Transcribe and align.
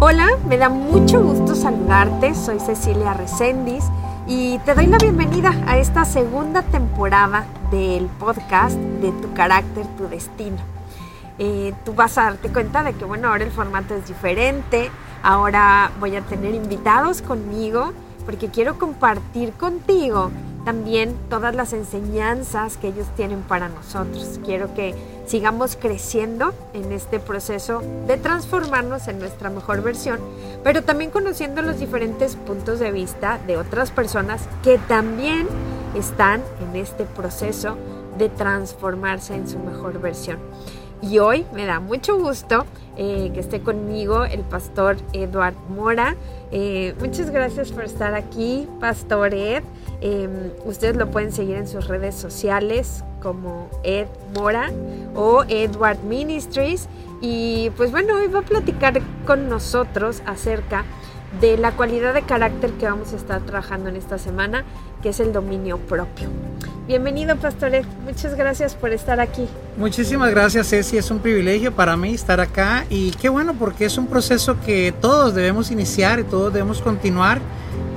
Hola, 0.00 0.28
me 0.46 0.58
da 0.58 0.68
mucho 0.68 1.20
gusto 1.20 1.56
saludarte. 1.56 2.32
Soy 2.32 2.60
Cecilia 2.60 3.14
Recendis 3.14 3.82
y 4.28 4.60
te 4.60 4.76
doy 4.76 4.86
la 4.86 4.96
bienvenida 4.96 5.52
a 5.66 5.76
esta 5.76 6.04
segunda 6.04 6.62
temporada 6.62 7.46
del 7.72 8.06
podcast 8.06 8.76
de 8.76 9.10
Tu 9.10 9.34
carácter, 9.34 9.84
tu 9.96 10.06
destino. 10.08 10.58
Eh, 11.40 11.74
tú 11.84 11.94
vas 11.94 12.16
a 12.16 12.22
darte 12.22 12.48
cuenta 12.48 12.84
de 12.84 12.92
que, 12.92 13.04
bueno, 13.04 13.26
ahora 13.26 13.42
el 13.42 13.50
formato 13.50 13.96
es 13.96 14.06
diferente. 14.06 14.88
Ahora 15.24 15.90
voy 15.98 16.14
a 16.14 16.20
tener 16.20 16.54
invitados 16.54 17.20
conmigo 17.20 17.92
porque 18.24 18.50
quiero 18.50 18.78
compartir 18.78 19.52
contigo 19.54 20.30
también 20.68 21.16
todas 21.30 21.54
las 21.54 21.72
enseñanzas 21.72 22.76
que 22.76 22.88
ellos 22.88 23.06
tienen 23.16 23.40
para 23.40 23.70
nosotros. 23.70 24.38
Quiero 24.44 24.74
que 24.74 24.94
sigamos 25.24 25.76
creciendo 25.80 26.52
en 26.74 26.92
este 26.92 27.20
proceso 27.20 27.82
de 28.06 28.18
transformarnos 28.18 29.08
en 29.08 29.18
nuestra 29.18 29.48
mejor 29.48 29.80
versión, 29.80 30.20
pero 30.62 30.84
también 30.84 31.10
conociendo 31.10 31.62
los 31.62 31.78
diferentes 31.78 32.36
puntos 32.36 32.80
de 32.80 32.92
vista 32.92 33.40
de 33.46 33.56
otras 33.56 33.90
personas 33.90 34.46
que 34.62 34.76
también 34.76 35.48
están 35.94 36.42
en 36.60 36.76
este 36.76 37.04
proceso 37.04 37.78
de 38.18 38.28
transformarse 38.28 39.36
en 39.36 39.48
su 39.48 39.58
mejor 39.58 40.02
versión. 40.02 40.36
Y 41.00 41.18
hoy 41.18 41.46
me 41.54 41.64
da 41.64 41.80
mucho 41.80 42.18
gusto 42.18 42.64
eh, 42.96 43.30
que 43.32 43.40
esté 43.40 43.60
conmigo 43.60 44.24
el 44.24 44.40
pastor 44.40 44.96
Eduard 45.12 45.54
Mora. 45.68 46.16
Eh, 46.50 46.94
muchas 47.00 47.30
gracias 47.30 47.70
por 47.70 47.84
estar 47.84 48.14
aquí, 48.14 48.66
Pastor 48.80 49.32
Ed. 49.34 49.62
Em, 50.00 50.50
ustedes 50.64 50.96
lo 50.96 51.10
pueden 51.10 51.32
seguir 51.32 51.56
en 51.56 51.68
sus 51.68 51.86
redes 51.86 52.14
sociales 52.14 53.04
como 53.22 53.68
Ed 53.84 54.06
Mora 54.34 54.70
o 55.14 55.44
Edward 55.48 56.02
Ministries. 56.02 56.88
Y 57.20 57.70
pues 57.76 57.90
bueno, 57.90 58.16
hoy 58.16 58.26
va 58.28 58.40
a 58.40 58.42
platicar 58.42 59.00
con 59.26 59.48
nosotros 59.48 60.22
acerca 60.26 60.84
de 61.40 61.56
la 61.58 61.72
cualidad 61.72 62.14
de 62.14 62.22
carácter 62.22 62.72
que 62.72 62.86
vamos 62.86 63.12
a 63.12 63.16
estar 63.16 63.40
trabajando 63.42 63.88
en 63.88 63.96
esta 63.96 64.18
semana, 64.18 64.64
que 65.02 65.10
es 65.10 65.20
el 65.20 65.32
dominio 65.32 65.78
propio. 65.78 66.28
Bienvenido, 66.88 67.36
Pastor 67.36 67.74
Ed. 67.74 67.84
Muchas 68.02 68.34
gracias 68.34 68.74
por 68.74 68.92
estar 68.92 69.20
aquí. 69.20 69.46
Muchísimas 69.76 70.30
gracias, 70.30 70.70
Ceci. 70.70 70.96
Es 70.96 71.10
un 71.10 71.18
privilegio 71.18 71.70
para 71.70 71.96
mí 71.96 72.14
estar 72.14 72.40
acá 72.40 72.86
y 72.88 73.10
qué 73.12 73.28
bueno 73.28 73.52
porque 73.52 73.84
es 73.84 73.98
un 73.98 74.06
proceso 74.06 74.58
que 74.64 74.94
todos 75.00 75.34
debemos 75.34 75.70
iniciar 75.70 76.18
y 76.18 76.24
todos 76.24 76.50
debemos 76.50 76.80
continuar 76.80 77.40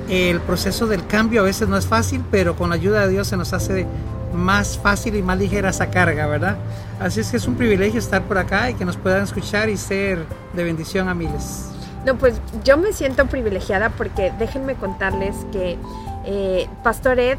el 0.10 0.42
proceso 0.42 0.88
del 0.88 1.08
cambio 1.08 1.40
a 1.40 1.46
veces 1.46 1.70
no 1.70 1.78
es 1.78 1.88
fácil, 1.88 2.22
pero 2.30 2.58
con 2.58 2.70
la 2.70 2.76
ayuda 2.76 3.06
de 3.06 3.14
Dios 3.14 3.28
se 3.28 3.38
nos 3.38 3.54
hace 3.54 3.88
más 4.34 4.78
fácil 4.78 5.16
y 5.16 5.22
más 5.22 5.40
ligera 5.40 5.70
esa 5.70 5.90
carga, 5.90 6.28
¿verdad? 6.28 6.58
Así 7.00 7.22
es 7.22 7.32
que 7.32 7.38
es 7.38 7.48
un 7.48 7.56
privilegio 7.56 7.98
estar 7.98 8.22
por 8.24 8.38
acá 8.38 8.70
y 8.70 8.74
que 8.74 8.84
nos 8.84 8.98
puedan 8.98 9.24
escuchar 9.24 9.70
y 9.70 9.78
ser 9.78 10.26
de 10.54 10.64
bendición 10.66 11.08
a 11.08 11.14
miles. 11.14 11.70
No, 12.06 12.18
pues 12.18 12.42
yo 12.66 12.76
me 12.76 12.92
siento 12.92 13.28
privilegiada 13.28 13.90
porque 13.90 14.34
déjenme 14.38 14.76
contarles 14.76 15.36
que 15.54 15.78
eh, 16.26 16.68
Pastor 16.84 17.18
Ed 17.18 17.38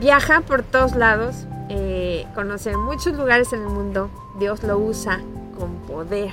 viaja 0.00 0.40
por 0.42 0.62
todos 0.62 0.94
lados, 0.94 1.46
eh, 1.68 2.26
conoce 2.34 2.76
muchos 2.76 3.16
lugares 3.16 3.52
en 3.52 3.62
el 3.62 3.68
mundo, 3.68 4.10
Dios 4.38 4.62
lo 4.62 4.78
usa 4.78 5.20
con 5.58 5.74
poder 5.86 6.32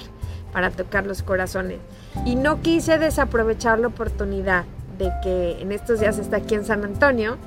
para 0.52 0.70
tocar 0.70 1.06
los 1.06 1.24
corazones. 1.24 1.80
Y 2.26 2.36
no 2.36 2.62
quise 2.62 3.00
desaprovechar 3.00 3.80
la 3.80 3.88
oportunidad 3.88 4.66
de 4.98 5.12
que 5.24 5.62
en 5.62 5.72
estos 5.72 6.00
días 6.00 6.20
está 6.20 6.38
aquí 6.38 6.56
en 6.56 6.66
San 6.66 6.84
Antonio. 6.84 7.38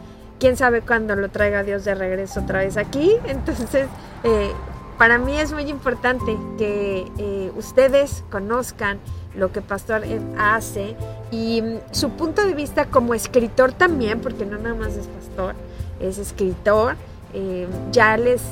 Quién 0.41 0.57
sabe 0.57 0.83
cuándo 0.83 1.15
lo 1.15 1.31
traiga 1.31 1.63
Dios 1.63 1.85
de 1.85 1.95
regreso 1.95 2.41
otra 2.41 2.61
vez 2.61 2.77
aquí. 2.77 3.13
Entonces, 3.27 3.87
eh, 4.25 4.51
para 4.99 5.19
mí 5.19 5.39
es 5.39 5.53
muy 5.53 5.69
importante 5.71 6.37
que 6.59 7.07
eh, 7.19 7.53
ustedes 7.57 8.25
conozcan 8.31 8.99
lo 9.35 9.53
que 9.53 9.61
Pastor 9.61 10.03
hace 10.39 10.97
y 11.31 11.63
mm, 11.63 11.79
su 11.93 12.11
punto 12.11 12.45
de 12.45 12.55
vista 12.55 12.87
como 12.87 13.15
escritor 13.15 13.73
también, 13.73 14.21
porque 14.21 14.47
no 14.47 14.59
nada 14.59 14.75
más 14.75 14.95
es 14.95 15.07
pastor, 15.07 15.55
es 16.01 16.19
escritor. 16.19 16.97
Eh, 17.35 17.67
ya 17.93 18.17
les 18.17 18.43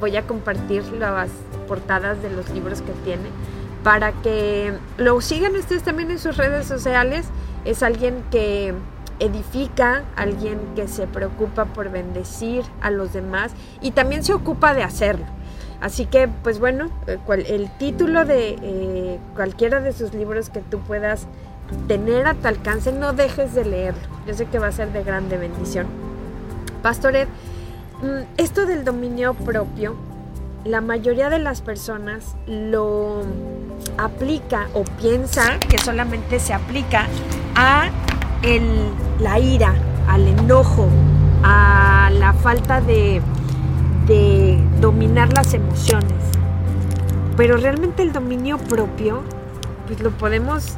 voy 0.00 0.16
a 0.16 0.26
compartir 0.26 0.84
las 0.92 1.30
portadas 1.66 2.20
de 2.22 2.30
los 2.30 2.50
libros 2.50 2.82
que 2.82 2.92
tiene 3.04 3.28
para 3.82 4.12
que 4.12 4.72
lo 4.96 5.20
sigan 5.20 5.54
ustedes 5.56 5.82
también 5.82 6.10
en 6.10 6.18
sus 6.18 6.36
redes 6.36 6.66
sociales 6.66 7.26
es 7.64 7.82
alguien 7.82 8.24
que 8.30 8.74
edifica, 9.20 10.04
alguien 10.16 10.58
que 10.76 10.88
se 10.88 11.06
preocupa 11.06 11.64
por 11.66 11.90
bendecir 11.90 12.64
a 12.80 12.90
los 12.90 13.12
demás 13.12 13.52
y 13.80 13.90
también 13.92 14.24
se 14.24 14.32
ocupa 14.32 14.74
de 14.74 14.82
hacerlo. 14.82 15.26
Así 15.80 16.06
que, 16.06 16.28
pues 16.28 16.58
bueno, 16.58 16.90
eh, 17.06 17.18
el 17.48 17.70
título 17.78 18.24
de 18.24 18.56
eh, 18.62 19.18
cualquiera 19.34 19.80
de 19.80 19.92
sus 19.92 20.12
libros 20.12 20.50
que 20.50 20.60
tú 20.60 20.80
puedas 20.80 21.26
tener 21.86 22.26
a 22.26 22.34
tu 22.34 22.48
alcance, 22.48 22.92
no 22.92 23.12
dejes 23.12 23.54
de 23.54 23.64
leerlo. 23.64 24.02
Yo 24.26 24.34
sé 24.34 24.46
que 24.46 24.58
va 24.58 24.68
a 24.68 24.72
ser 24.72 24.92
de 24.92 25.04
grande 25.04 25.36
bendición. 25.36 25.86
Pastoret, 26.82 27.28
mm, 28.02 28.36
esto 28.36 28.66
del 28.66 28.84
dominio 28.84 29.34
propio, 29.34 29.96
la 30.64 30.80
mayoría 30.80 31.30
de 31.30 31.38
las 31.38 31.60
personas 31.60 32.36
lo 32.46 33.22
aplica 33.96 34.68
o 34.74 34.84
piensa 35.00 35.58
que 35.60 35.78
solamente 35.78 36.40
se 36.40 36.52
aplica 36.52 37.06
a 37.54 37.88
el, 38.42 38.62
la 39.20 39.38
ira, 39.38 39.74
al 40.08 40.26
enojo, 40.26 40.88
a 41.42 42.10
la 42.12 42.32
falta 42.32 42.80
de, 42.80 43.22
de 44.06 44.58
dominar 44.80 45.32
las 45.32 45.54
emociones. 45.54 46.12
Pero 47.36 47.56
realmente 47.56 48.02
el 48.02 48.12
dominio 48.12 48.58
propio, 48.58 49.22
pues 49.86 50.00
lo 50.00 50.10
podemos, 50.10 50.76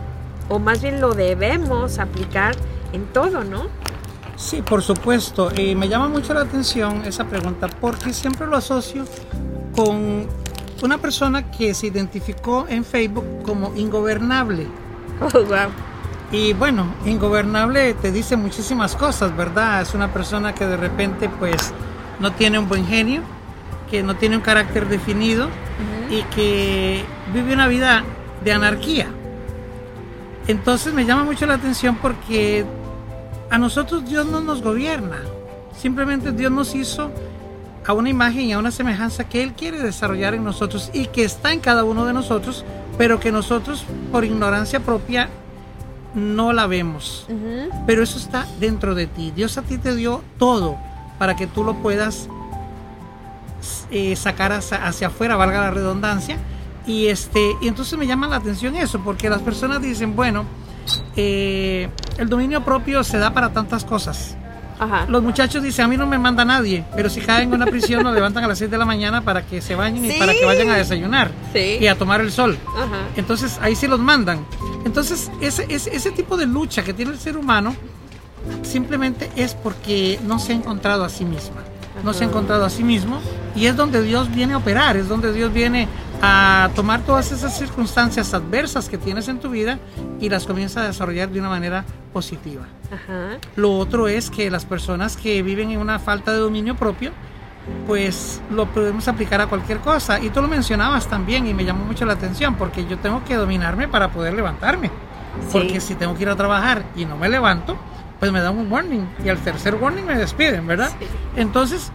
o 0.49 0.59
más 0.59 0.83
bien 0.83 1.01
lo 1.01 1.15
debemos 1.15 1.99
aplicar 1.99 2.55
en 2.93 3.07
todo, 3.07 3.45
¿no? 3.45 3.69
Sí, 4.41 4.63
por 4.63 4.83
supuesto. 4.83 5.53
Y 5.55 5.75
me 5.75 5.87
llama 5.87 6.09
mucho 6.09 6.33
la 6.33 6.41
atención 6.41 7.03
esa 7.05 7.25
pregunta 7.25 7.69
porque 7.69 8.15
siempre 8.15 8.47
lo 8.47 8.57
asocio 8.57 9.05
con 9.77 10.27
una 10.83 10.97
persona 10.97 11.51
que 11.51 11.75
se 11.75 11.89
identificó 11.89 12.67
en 12.69 12.85
Facebook 12.85 13.43
como 13.45 13.75
ingobernable. 13.77 14.67
Oh, 15.23 15.45
wow. 15.45 15.69
Y 16.33 16.55
bueno, 16.55 16.95
ingobernable 17.05 17.93
te 17.93 18.11
dice 18.11 18.35
muchísimas 18.35 18.97
cosas, 18.97 19.37
¿verdad? 19.37 19.83
Es 19.83 19.93
una 19.93 20.11
persona 20.11 20.55
que 20.55 20.65
de 20.65 20.79
repente 20.79 21.29
pues 21.29 21.75
no 22.21 22.33
tiene 22.33 22.59
un 22.59 22.67
buen 22.67 22.87
genio, 22.87 23.21
que 23.91 24.03
no 24.03 24.17
tiene 24.17 24.37
un 24.37 24.41
carácter 24.41 24.89
definido 24.89 25.51
y 26.09 26.23
que 26.35 27.05
vive 27.35 27.53
una 27.53 27.69
vida 27.69 28.03
de 28.43 28.53
anarquía. 28.53 29.09
Entonces 30.49 30.95
me 30.95 31.05
llama 31.05 31.25
mucho 31.25 31.45
la 31.45 31.55
atención 31.55 31.99
porque 32.01 32.65
a 33.51 33.59
nosotros 33.59 34.09
Dios 34.09 34.27
no 34.27 34.41
nos 34.41 34.63
gobierna, 34.63 35.19
simplemente 35.77 36.33
Dios 36.33 36.53
nos 36.53 36.75
hizo 36.75 37.11
a 37.87 37.93
una 37.93 38.09
imagen 38.09 38.43
y 38.43 38.53
a 38.53 38.59
una 38.59 38.71
semejanza 38.71 39.29
que 39.29 39.43
Él 39.43 39.55
quiere 39.55 39.81
desarrollar 39.81 40.35
en 40.35 40.45
nosotros 40.45 40.91
y 40.93 41.07
que 41.07 41.25
está 41.25 41.53
en 41.53 41.61
cada 41.61 41.85
uno 41.85 42.07
de 42.07 42.13
nosotros, 42.13 42.65
pero 42.97 43.19
que 43.19 43.33
nosotros 43.33 43.85
por 44.13 44.25
ignorancia 44.25 44.81
propia 44.81 45.29
no 46.15 46.53
la 46.53 46.67
vemos. 46.67 47.27
Pero 47.87 48.03
eso 48.03 48.19
está 48.19 48.47
dentro 48.59 48.95
de 48.95 49.07
ti. 49.07 49.33
Dios 49.35 49.59
a 49.59 49.63
ti 49.63 49.79
te 49.79 49.95
dio 49.95 50.23
todo 50.39 50.77
para 51.19 51.37
que 51.37 51.47
tú 51.47 51.65
lo 51.65 51.75
puedas 51.75 52.29
eh, 53.91 54.17
sacar 54.17 54.53
hacia, 54.53 55.07
afuera, 55.09 55.37
valga 55.37 55.61
la 55.61 55.71
redundancia. 55.71 56.39
Y, 56.87 57.07
este, 57.07 57.41
y 57.61 57.69
entonces 57.69 57.99
me 57.99 58.07
llama 58.07 58.27
la 58.27 58.37
atención 58.37 58.75
eso, 58.75 59.01
porque 59.01 59.29
las 59.29 59.43
personas 59.43 59.83
dicen, 59.83 60.17
bueno, 60.17 60.45
eh, 61.17 61.89
el 62.19 62.29
dominio 62.29 62.65
propio 62.65 63.05
se 63.05 63.19
da 63.19 63.33
para 63.33 63.53
tantas 63.53 63.85
cosas. 63.85 64.37
Los 65.09 65.23
muchachos 65.23 65.63
dicen, 65.63 65.85
a 65.85 65.89
mí 65.89 65.99
no 65.99 66.07
me 66.07 66.19
manda 66.19 66.43
nadie, 66.43 66.85
pero 66.97 67.11
si 67.11 67.21
caen 67.21 67.49
en 67.49 67.55
una 67.55 67.67
prisión 67.67 68.03
nos 68.03 68.15
levantan 68.15 68.45
a 68.45 68.49
las 68.49 68.59
6 68.59 68.71
de 68.71 68.79
la 68.79 68.87
mañana 68.87 69.21
para 69.21 69.43
que 69.43 69.61
se 69.61 69.75
bañen 69.75 70.07
y 70.07 70.13
para 70.13 70.33
que 70.33 70.45
vayan 70.45 70.71
a 70.71 70.77
desayunar 70.77 71.31
y 71.55 71.87
a 71.87 71.99
tomar 71.99 72.23
el 72.23 72.33
sol. 72.33 72.57
Entonces 73.15 73.59
ahí 73.61 73.77
sí 73.77 73.87
los 73.87 74.01
mandan. 74.01 74.47
Entonces 74.87 75.31
ese, 75.43 75.67
ese, 75.69 75.95
ese 75.95 76.11
tipo 76.13 76.39
de 76.39 76.47
lucha 76.47 76.83
que 76.83 76.95
tiene 76.95 77.13
el 77.13 77.19
ser 77.19 77.37
humano 77.37 77.77
simplemente 78.63 79.31
es 79.37 79.55
porque 79.55 80.19
no 80.27 80.39
se 80.39 80.53
ha 80.53 80.57
encontrado 80.57 81.05
a 81.05 81.11
sí 81.11 81.27
misma. 81.27 81.61
No 82.03 82.15
se 82.15 82.25
ha 82.25 82.29
encontrado 82.29 82.65
a 82.65 82.71
sí 82.71 82.83
mismo 82.83 83.21
y 83.55 83.67
es 83.67 83.77
donde 83.77 84.03
Dios 84.03 84.33
viene 84.33 84.55
a 84.55 84.57
operar, 84.57 84.97
es 84.97 85.09
donde 85.09 85.33
Dios 85.35 85.53
viene 85.53 85.89
a 86.23 86.71
tomar 86.75 87.01
todas 87.03 87.33
esas 87.33 87.57
circunstancias 87.57 88.35
adversas 88.35 88.89
que 88.89 88.99
tienes 88.99 89.29
en 89.29 89.41
tu 89.41 89.51
vida 89.51 89.79
y 90.21 90.29
las 90.29 90.47
comienza 90.47 90.83
a 90.83 90.87
desarrollar 90.87 91.31
de 91.31 91.41
una 91.41 91.49
manera 91.49 91.85
positiva. 92.13 92.67
Lo 93.57 93.79
otro 93.79 94.09
es 94.09 94.31
que 94.31 94.51
las 94.51 94.65
personas 94.65 95.17
que 95.17 95.43
viven 95.43 95.71
en 95.71 95.79
una 95.79 95.99
falta 95.99 96.33
de 96.33 96.39
dominio 96.39 96.77
propio, 96.77 97.13
pues 97.87 98.41
lo 98.51 98.67
podemos 98.67 99.09
aplicar 99.09 99.41
a 99.41 99.47
cualquier 99.47 99.79
cosa. 99.79 100.21
Y 100.21 100.31
tú 100.31 100.43
lo 100.43 100.49
mencionabas 100.49 101.07
también 101.07 101.47
y 101.47 101.55
me 101.55 101.65
llamó 101.65 101.85
mucho 101.85 102.05
la 102.05 102.15
atención 102.15 102.57
porque 102.57 102.87
yo 102.87 102.99
tengo 102.99 103.25
que 103.25 103.37
dominarme 103.37 103.89
para 103.89 104.11
poder 104.11 104.35
levantarme. 104.35 104.91
Porque 105.53 105.81
si 105.81 105.95
tengo 105.95 106.15
que 106.17 106.23
ir 106.23 106.29
a 106.29 106.37
trabajar 106.37 106.85
y 106.97 107.05
no 107.05 107.17
me 107.17 107.29
levanto, 107.29 107.77
pues 108.19 108.33
me 108.33 108.41
dan 108.41 108.59
un 108.59 108.71
warning 108.71 109.09
y 109.25 109.29
al 109.29 109.39
tercer 109.39 109.77
warning 109.77 110.05
me 110.05 110.17
despiden, 110.17 110.67
¿verdad? 110.67 110.91
Entonces, 111.37 111.91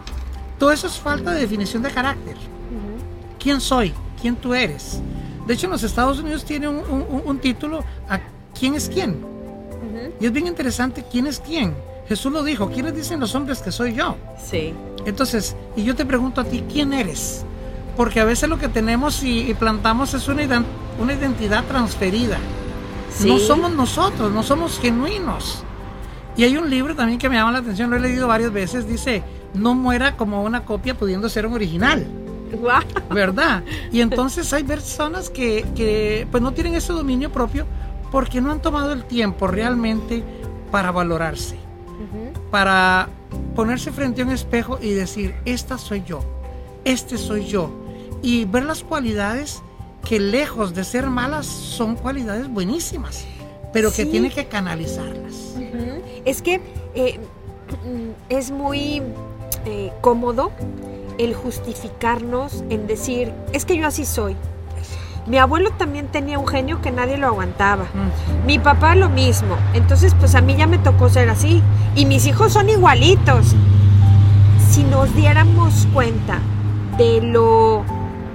todo 0.58 0.72
eso 0.72 0.86
es 0.86 0.98
falta 0.98 1.32
de 1.32 1.40
definición 1.40 1.82
de 1.82 1.90
carácter. 1.90 2.36
¿Quién 3.38 3.60
soy? 3.60 3.94
¿Quién 4.26 4.34
tú 4.34 4.54
eres? 4.54 5.00
De 5.46 5.54
hecho, 5.54 5.66
en 5.66 5.70
los 5.70 5.84
Estados 5.84 6.18
Unidos 6.18 6.44
tiene 6.44 6.66
un, 6.66 6.78
un- 6.78 7.22
un 7.24 7.38
título 7.38 7.84
a 8.08 8.18
quién 8.58 8.74
es 8.74 8.88
quién. 8.92 9.18
Y 10.20 10.26
es 10.26 10.32
bien 10.32 10.48
interesante 10.48 11.04
quién 11.08 11.28
es 11.28 11.38
quién. 11.38 11.72
Jesús 12.08 12.32
lo 12.32 12.42
dijo, 12.42 12.68
¿quiénes 12.68 12.96
dicen 12.96 13.20
los 13.20 13.36
hombres 13.36 13.60
que 13.60 13.70
soy 13.70 13.94
yo? 13.94 14.16
Sí. 14.44 14.74
Entonces, 15.04 15.54
y 15.76 15.84
yo 15.84 15.94
te 15.94 16.04
pregunto 16.04 16.40
a 16.40 16.44
ti, 16.44 16.64
¿quién 16.72 16.92
eres? 16.92 17.44
Porque 17.96 18.18
a 18.18 18.24
veces 18.24 18.48
lo 18.48 18.58
que 18.58 18.66
tenemos 18.66 19.22
y, 19.22 19.54
plantamos 19.54 20.12
es 20.12 20.26
una, 20.26 20.42
ident- 20.42 20.64
una 21.00 21.12
identidad 21.12 21.62
transferida. 21.66 22.38
No 23.24 23.38
Sí. 23.38 23.44
somos 23.46 23.70
nosotros, 23.70 24.32
no 24.32 24.42
somos 24.42 24.80
genuinos. 24.80 25.62
Y 26.36 26.42
hay 26.42 26.56
un 26.56 26.68
libro 26.68 26.96
también 26.96 27.20
que 27.20 27.28
me 27.28 27.36
llama 27.36 27.52
la 27.52 27.58
atención, 27.58 27.90
lo 27.90 27.96
he 27.96 28.00
leído 28.00 28.26
varias 28.26 28.52
veces, 28.52 28.88
dice, 28.88 29.22
no 29.54 29.74
muera 29.76 30.16
como 30.16 30.42
una 30.42 30.64
copia 30.64 30.94
pudiendo 30.98 31.28
ser 31.28 31.46
un 31.46 31.52
original, 31.52 32.04
¿verdad? 33.10 33.64
Y 33.92 34.00
entonces 34.00 34.52
hay 34.52 34.64
personas 34.64 35.30
que, 35.30 35.64
que 35.74 36.26
pues 36.30 36.42
no 36.42 36.52
tienen 36.52 36.74
ese 36.74 36.92
dominio 36.92 37.30
propio 37.30 37.66
porque 38.10 38.40
no 38.40 38.50
han 38.50 38.62
tomado 38.62 38.92
el 38.92 39.04
tiempo 39.04 39.46
realmente 39.46 40.22
para 40.70 40.90
valorarse 40.90 41.56
para 42.50 43.08
ponerse 43.54 43.90
frente 43.92 44.22
a 44.22 44.24
un 44.24 44.32
espejo 44.32 44.78
y 44.80 44.90
decir, 44.90 45.34
esta 45.44 45.78
soy 45.78 46.02
yo, 46.06 46.20
este 46.84 47.18
soy 47.18 47.46
yo, 47.46 47.70
y 48.22 48.44
ver 48.44 48.64
las 48.64 48.82
cualidades 48.82 49.62
que 50.08 50.20
lejos 50.20 50.74
de 50.74 50.84
ser 50.84 51.08
malas 51.08 51.46
son 51.46 51.96
cualidades 51.96 52.48
buenísimas, 52.48 53.26
pero 53.72 53.92
que 53.92 54.06
tiene 54.06 54.30
que 54.30 54.46
canalizarlas. 54.46 55.56
Es 56.24 56.42
que 56.42 56.60
eh, 56.94 57.18
mm, 57.84 58.10
es 58.28 58.50
muy 58.50 59.02
eh, 59.64 59.92
cómodo 60.00 60.52
el 61.18 61.34
justificarnos 61.34 62.64
en 62.70 62.86
decir, 62.86 63.32
es 63.52 63.64
que 63.64 63.76
yo 63.76 63.86
así 63.86 64.04
soy. 64.04 64.36
Mi 65.26 65.38
abuelo 65.38 65.70
también 65.72 66.06
tenía 66.06 66.38
un 66.38 66.46
genio 66.46 66.80
que 66.80 66.92
nadie 66.92 67.16
lo 67.16 67.26
aguantaba. 67.26 67.84
Mm, 67.84 68.46
Mi 68.46 68.58
papá 68.58 68.94
lo 68.94 69.08
mismo. 69.08 69.56
Entonces, 69.74 70.14
pues 70.14 70.36
a 70.36 70.40
mí 70.40 70.54
ya 70.54 70.68
me 70.68 70.78
tocó 70.78 71.08
ser 71.08 71.28
así. 71.28 71.62
Y 71.96 72.06
mis 72.06 72.26
hijos 72.26 72.52
son 72.52 72.68
igualitos. 72.68 73.56
Si 74.70 74.84
nos 74.84 75.12
diéramos 75.16 75.88
cuenta 75.92 76.38
de 76.96 77.20
lo 77.22 77.84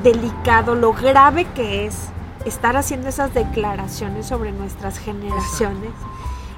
delicado, 0.03 0.75
lo 0.75 0.93
grave 0.93 1.45
que 1.45 1.85
es 1.85 2.09
estar 2.45 2.75
haciendo 2.75 3.07
esas 3.07 3.33
declaraciones 3.33 4.25
sobre 4.25 4.51
nuestras 4.51 4.97
generaciones, 4.97 5.91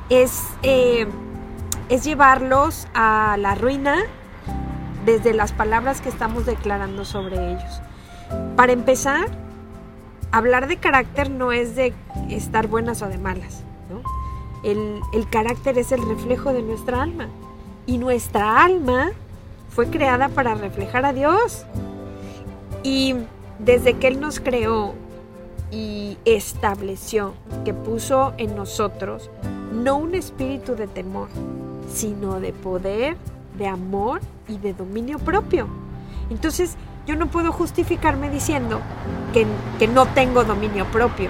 es, 0.10 0.44
eh, 0.64 1.08
es 1.90 2.04
llevarlos 2.04 2.88
a 2.94 3.36
la 3.38 3.54
ruina 3.56 3.98
desde 5.06 5.34
las 5.34 5.52
palabras 5.52 6.02
que 6.02 6.10
estamos 6.10 6.46
declarando 6.46 7.06
sobre 7.06 7.52
ellos. 7.52 7.82
Para 8.56 8.72
empezar, 8.72 9.28
hablar 10.32 10.68
de 10.68 10.78
carácter 10.78 11.30
no 11.30 11.52
es 11.52 11.76
de 11.76 11.94
estar 12.30 12.68
buenas 12.68 13.02
o 13.02 13.08
de 13.08 13.18
malas. 13.18 13.64
el 14.64 15.30
carácter 15.30 15.78
es 15.78 15.92
el 15.92 16.08
reflejo 16.08 16.54
de 16.54 16.62
nuestra 16.62 17.02
alma. 17.02 17.28
Y 17.86 17.98
nuestra 17.98 18.64
alma 18.64 19.12
fue 19.70 19.88
creada 19.88 20.30
para 20.30 20.56
reflejar 20.56 21.06
a 21.06 21.14
Dios. 21.14 21.66
Y 22.82 23.16
desde 23.60 23.96
que 23.96 24.08
Él 24.08 24.20
nos 24.20 24.40
creó 24.40 24.94
y 25.72 26.18
estableció 26.26 27.34
que 27.66 27.74
puso 27.74 28.34
en 28.38 28.56
nosotros 28.56 29.32
no 29.74 29.98
un 29.98 30.14
espíritu 30.14 30.76
de 30.76 30.88
temor, 30.88 31.30
sino 31.92 32.40
de 32.40 32.54
poder, 32.54 33.18
de 33.58 33.68
amor 33.68 34.22
y 34.48 34.58
de 34.58 34.74
dominio 34.74 35.20
propio. 35.20 35.68
Entonces, 36.30 36.76
yo 37.06 37.16
no 37.16 37.28
puedo 37.28 37.52
justificarme 37.52 38.30
diciendo 38.30 38.80
que, 39.34 39.46
que 39.80 39.88
no 39.88 40.06
tengo 40.08 40.44
dominio 40.44 40.86
propio, 40.86 41.30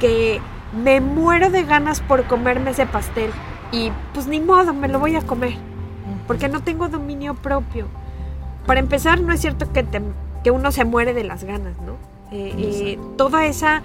que 0.00 0.40
me 0.76 1.00
muero 1.00 1.50
de 1.50 1.62
ganas 1.64 2.00
por 2.00 2.24
comerme 2.24 2.70
ese 2.72 2.86
pastel 2.86 3.30
y 3.70 3.90
pues 4.12 4.26
ni 4.26 4.40
modo, 4.40 4.74
me 4.74 4.88
lo 4.88 4.98
voy 4.98 5.14
a 5.16 5.22
comer, 5.22 5.54
porque 6.26 6.48
no 6.48 6.62
tengo 6.62 6.88
dominio 6.88 7.34
propio. 7.34 7.86
Para 8.66 8.80
empezar, 8.80 9.20
no 9.20 9.32
es 9.32 9.40
cierto 9.40 9.70
que, 9.72 9.82
te- 9.84 10.02
que 10.42 10.50
uno 10.50 10.72
se 10.72 10.84
muere 10.84 11.14
de 11.14 11.24
las 11.24 11.44
ganas, 11.44 11.76
¿no? 11.80 11.92
Eh, 12.32 12.54
eh, 12.58 12.98
toda 13.16 13.46
esa, 13.46 13.82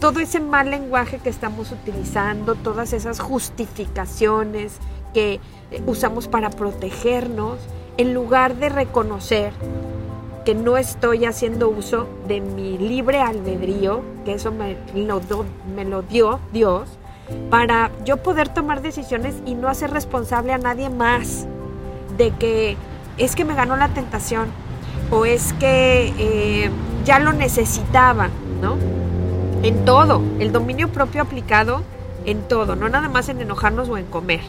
todo 0.00 0.20
ese 0.20 0.40
mal 0.40 0.70
lenguaje 0.70 1.18
que 1.18 1.28
estamos 1.28 1.70
utilizando, 1.70 2.54
todas 2.54 2.92
esas 2.94 3.20
justificaciones 3.20 4.78
que 5.12 5.40
usamos 5.86 6.28
para 6.28 6.50
protegernos, 6.50 7.58
en 7.96 8.14
lugar 8.14 8.56
de 8.56 8.68
reconocer 8.68 9.52
que 10.44 10.54
no 10.54 10.76
estoy 10.76 11.24
haciendo 11.24 11.68
uso 11.68 12.06
de 12.26 12.40
mi 12.40 12.76
libre 12.78 13.20
albedrío, 13.20 14.00
que 14.24 14.34
eso 14.34 14.50
me 14.50 14.76
lo, 14.94 15.20
do- 15.20 15.44
me 15.74 15.84
lo 15.84 16.02
dio 16.02 16.40
Dios, 16.52 16.88
para 17.48 17.90
yo 18.04 18.16
poder 18.16 18.48
tomar 18.48 18.82
decisiones 18.82 19.36
y 19.46 19.54
no 19.54 19.68
hacer 19.68 19.90
responsable 19.90 20.52
a 20.52 20.58
nadie 20.58 20.90
más 20.90 21.46
de 22.18 22.30
que 22.32 22.76
es 23.18 23.36
que 23.36 23.44
me 23.44 23.54
ganó 23.54 23.76
la 23.76 23.88
tentación 23.88 24.48
o 25.10 25.24
es 25.24 25.52
que 25.54 26.12
eh, 26.18 26.70
ya 27.04 27.18
lo 27.20 27.32
necesitaba, 27.32 28.28
¿no? 28.60 28.76
En 29.62 29.84
todo, 29.84 30.20
el 30.40 30.50
dominio 30.50 30.88
propio 30.88 31.22
aplicado 31.22 31.82
en 32.24 32.42
todo, 32.48 32.76
no 32.76 32.88
nada 32.88 33.08
más 33.08 33.28
en 33.28 33.40
enojarnos 33.40 33.88
o 33.88 33.96
en 33.96 34.06
comer. 34.06 34.42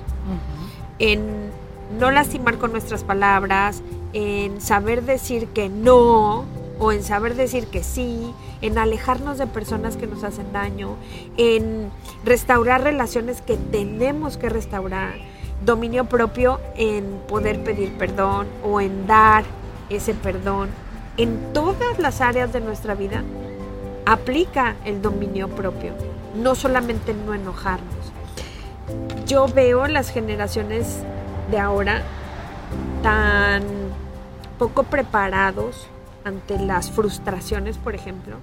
En 1.00 1.52
no 2.00 2.12
lastimar 2.12 2.58
con 2.58 2.72
nuestras 2.72 3.04
palabras, 3.04 3.82
en 4.14 4.62
saber 4.62 5.04
decir 5.04 5.48
que 5.48 5.70
no 5.70 6.46
o 6.80 6.92
en 6.92 7.04
saber 7.04 7.36
decir 7.36 7.68
que 7.68 7.84
sí, 7.84 8.34
en 8.62 8.78
alejarnos 8.78 9.38
de 9.38 9.48
personas 9.48 9.96
que 9.96 10.08
nos 10.08 10.24
hacen 10.24 10.52
daño, 10.54 10.96
en 11.38 11.92
restaurar 12.26 12.84
relaciones 12.84 13.42
que 13.42 13.58
tenemos 13.58 14.38
que 14.38 14.50
restaurar, 14.50 15.14
dominio 15.66 16.06
propio 16.06 16.60
en 16.76 17.06
poder 17.28 17.64
pedir 17.64 17.98
perdón 17.98 18.48
o 18.64 18.82
en 18.82 19.08
dar 19.08 19.44
ese 19.90 20.14
perdón. 20.14 20.70
En 21.18 21.54
todas 21.54 22.00
las 22.00 22.22
áreas 22.22 22.52
de 22.54 22.60
nuestra 22.60 22.96
vida 22.96 23.24
aplica 24.06 24.76
el 24.84 25.02
dominio 25.02 25.48
propio, 25.50 25.94
no 26.36 26.56
solamente 26.56 27.12
en 27.12 27.26
no 27.26 27.34
enojarnos. 27.34 28.12
Yo 29.28 29.48
veo 29.48 29.88
las 29.88 30.10
generaciones 30.10 31.00
de 31.50 31.60
ahora 31.60 32.02
tan 33.02 33.64
poco 34.58 34.84
preparados 34.84 35.88
ante 36.24 36.58
las 36.60 36.92
frustraciones, 36.92 37.78
por 37.78 37.96
ejemplo, 37.96 38.38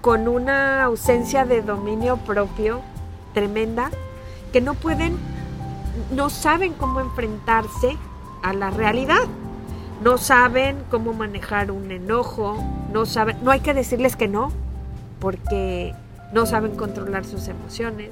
con 0.00 0.28
una 0.28 0.84
ausencia 0.84 1.44
de 1.44 1.62
dominio 1.62 2.16
propio 2.18 2.80
tremenda, 3.34 3.90
que 4.52 4.60
no 4.60 4.74
pueden, 4.74 5.18
no 6.10 6.30
saben 6.30 6.72
cómo 6.72 7.00
enfrentarse 7.00 7.96
a 8.42 8.52
la 8.52 8.70
realidad, 8.70 9.26
no 10.02 10.16
saben 10.16 10.82
cómo 10.90 11.12
manejar 11.12 11.70
un 11.70 11.90
enojo, 11.90 12.56
no 12.92 13.04
saben, 13.04 13.36
no 13.42 13.50
hay 13.50 13.60
que 13.60 13.74
decirles 13.74 14.16
que 14.16 14.28
no, 14.28 14.50
porque 15.18 15.94
no 16.32 16.46
saben 16.46 16.76
controlar 16.76 17.24
sus 17.24 17.48
emociones 17.48 18.10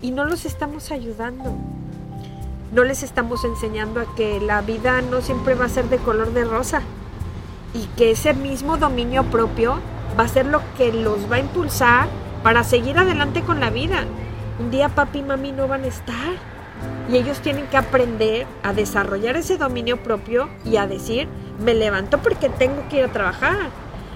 y 0.00 0.10
no 0.10 0.24
los 0.24 0.44
estamos 0.44 0.90
ayudando. 0.90 1.54
No 2.72 2.84
les 2.84 3.02
estamos 3.02 3.44
enseñando 3.44 4.00
a 4.00 4.14
que 4.14 4.40
la 4.40 4.60
vida 4.60 5.00
no 5.00 5.22
siempre 5.22 5.54
va 5.54 5.64
a 5.64 5.70
ser 5.70 5.88
de 5.88 5.98
color 5.98 6.32
de 6.32 6.44
rosa 6.44 6.82
y 7.72 7.86
que 7.96 8.10
ese 8.10 8.34
mismo 8.34 8.76
dominio 8.76 9.24
propio 9.24 9.78
va 10.18 10.24
a 10.24 10.28
ser 10.28 10.46
lo 10.46 10.60
que 10.76 10.92
los 10.92 11.30
va 11.30 11.36
a 11.36 11.40
impulsar 11.40 12.08
para 12.42 12.64
seguir 12.64 12.98
adelante 12.98 13.42
con 13.42 13.60
la 13.60 13.70
vida. 13.70 14.04
Un 14.58 14.70
día 14.70 14.90
papi 14.90 15.20
y 15.20 15.22
mami 15.22 15.52
no 15.52 15.66
van 15.66 15.84
a 15.84 15.86
estar 15.86 16.34
y 17.10 17.16
ellos 17.16 17.40
tienen 17.40 17.66
que 17.66 17.76
aprender 17.76 18.46
a 18.62 18.72
desarrollar 18.72 19.36
ese 19.36 19.56
dominio 19.56 20.02
propio 20.02 20.48
y 20.64 20.76
a 20.76 20.86
decir, 20.86 21.28
me 21.58 21.74
levanto 21.74 22.18
porque 22.18 22.48
tengo 22.50 22.86
que 22.88 22.98
ir 22.98 23.04
a 23.04 23.12
trabajar, 23.12 23.70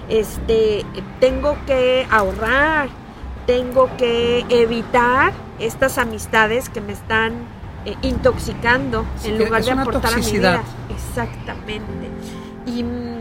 este, 0.09 0.85
tengo 1.19 1.57
que 1.65 2.05
ahorrar, 2.11 2.89
tengo 3.45 3.89
que 3.97 4.45
evitar 4.49 5.33
estas 5.59 5.97
amistades 5.97 6.69
que 6.69 6.81
me 6.81 6.93
están 6.93 7.33
eh, 7.85 7.95
intoxicando 8.01 9.05
Sí, 9.17 9.29
en 9.29 9.39
lugar 9.39 9.63
de 9.63 9.71
aportar 9.71 10.13
a 10.13 10.17
mi 10.17 10.31
vida. 10.31 10.63
Exactamente. 10.89 12.09
Y 12.65 12.83
mm, 12.83 13.19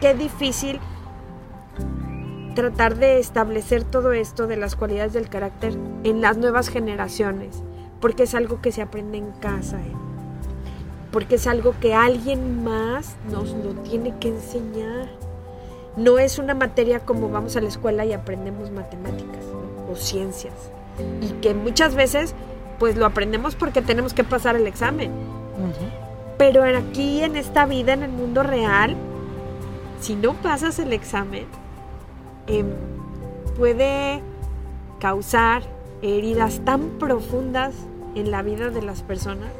qué 0.00 0.14
difícil 0.14 0.80
tratar 2.54 2.96
de 2.96 3.18
establecer 3.18 3.84
todo 3.84 4.12
esto 4.12 4.46
de 4.46 4.56
las 4.56 4.76
cualidades 4.76 5.12
del 5.12 5.28
carácter 5.28 5.76
en 6.04 6.20
las 6.20 6.36
nuevas 6.36 6.68
generaciones, 6.68 7.62
porque 8.00 8.24
es 8.24 8.34
algo 8.34 8.60
que 8.60 8.72
se 8.72 8.82
aprende 8.82 9.18
en 9.18 9.30
casa, 9.32 9.78
¿eh? 9.78 9.94
porque 11.10 11.36
es 11.36 11.46
algo 11.46 11.74
que 11.80 11.94
alguien 11.94 12.62
más 12.62 13.16
nos 13.30 13.50
lo 13.50 13.72
tiene 13.82 14.14
que 14.18 14.28
enseñar. 14.28 15.08
No 15.96 16.18
es 16.18 16.38
una 16.38 16.54
materia 16.54 17.00
como 17.00 17.28
vamos 17.28 17.56
a 17.56 17.60
la 17.60 17.68
escuela 17.68 18.04
y 18.04 18.12
aprendemos 18.12 18.70
matemáticas 18.70 19.44
¿no? 19.44 19.92
o 19.92 19.96
ciencias, 19.96 20.54
y 21.20 21.28
que 21.40 21.54
muchas 21.54 21.94
veces 21.94 22.34
pues 22.78 22.96
lo 22.96 23.06
aprendemos 23.06 23.56
porque 23.56 23.82
tenemos 23.82 24.14
que 24.14 24.24
pasar 24.24 24.56
el 24.56 24.66
examen. 24.66 25.12
Pero 26.38 26.64
aquí 26.64 27.22
en 27.22 27.36
esta 27.36 27.66
vida, 27.66 27.92
en 27.92 28.02
el 28.02 28.10
mundo 28.10 28.42
real, 28.42 28.96
si 30.00 30.16
no 30.16 30.32
pasas 30.32 30.78
el 30.78 30.94
examen, 30.94 31.44
em, 32.46 32.66
puede 33.58 34.22
causar 34.98 35.62
heridas 36.00 36.62
tan 36.64 36.98
profundas 36.98 37.74
en 38.14 38.30
la 38.30 38.40
vida 38.42 38.70
de 38.70 38.80
las 38.80 39.02
personas 39.02 39.50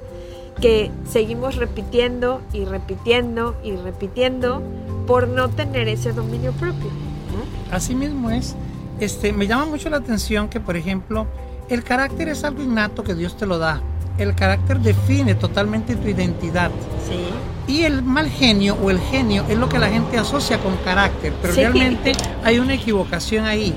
que 0.61 0.91
seguimos 1.09 1.57
repitiendo 1.57 2.41
y 2.53 2.65
repitiendo 2.65 3.57
y 3.63 3.77
repitiendo 3.77 4.63
por 5.07 5.29
no 5.29 5.49
tener 5.49 5.89
ese 5.89 6.13
dominio 6.13 6.53
propio. 6.53 6.91
Así 7.71 7.95
mismo 7.95 8.31
es. 8.31 8.55
Este, 8.99 9.33
me 9.33 9.47
llama 9.47 9.65
mucho 9.65 9.89
la 9.91 9.99
atención 9.99 10.49
que, 10.49 10.61
por 10.61 10.77
ejemplo, 10.77 11.27
el 11.69 11.83
carácter 11.83 12.29
es 12.29 12.45
algo 12.45 12.63
innato 12.63 13.03
que 13.03 13.15
Dios 13.15 13.37
te 13.37 13.47
lo 13.47 13.59
da. 13.59 13.81
El 14.19 14.35
carácter 14.35 14.81
define 14.81 15.35
totalmente 15.35 15.97
tu 15.97 16.09
identidad. 16.09 16.71
Sí. 17.09 17.73
Y 17.73 17.83
el 17.83 18.03
mal 18.03 18.29
genio 18.29 18.77
o 18.83 18.91
el 18.91 18.99
genio 18.99 19.45
es 19.49 19.57
lo 19.57 19.69
que 19.69 19.79
la 19.79 19.89
gente 19.89 20.19
asocia 20.19 20.59
con 20.59 20.77
carácter, 20.79 21.33
pero 21.41 21.55
realmente 21.55 22.13
hay 22.43 22.59
una 22.59 22.75
equivocación 22.75 23.47
ahí. 23.47 23.75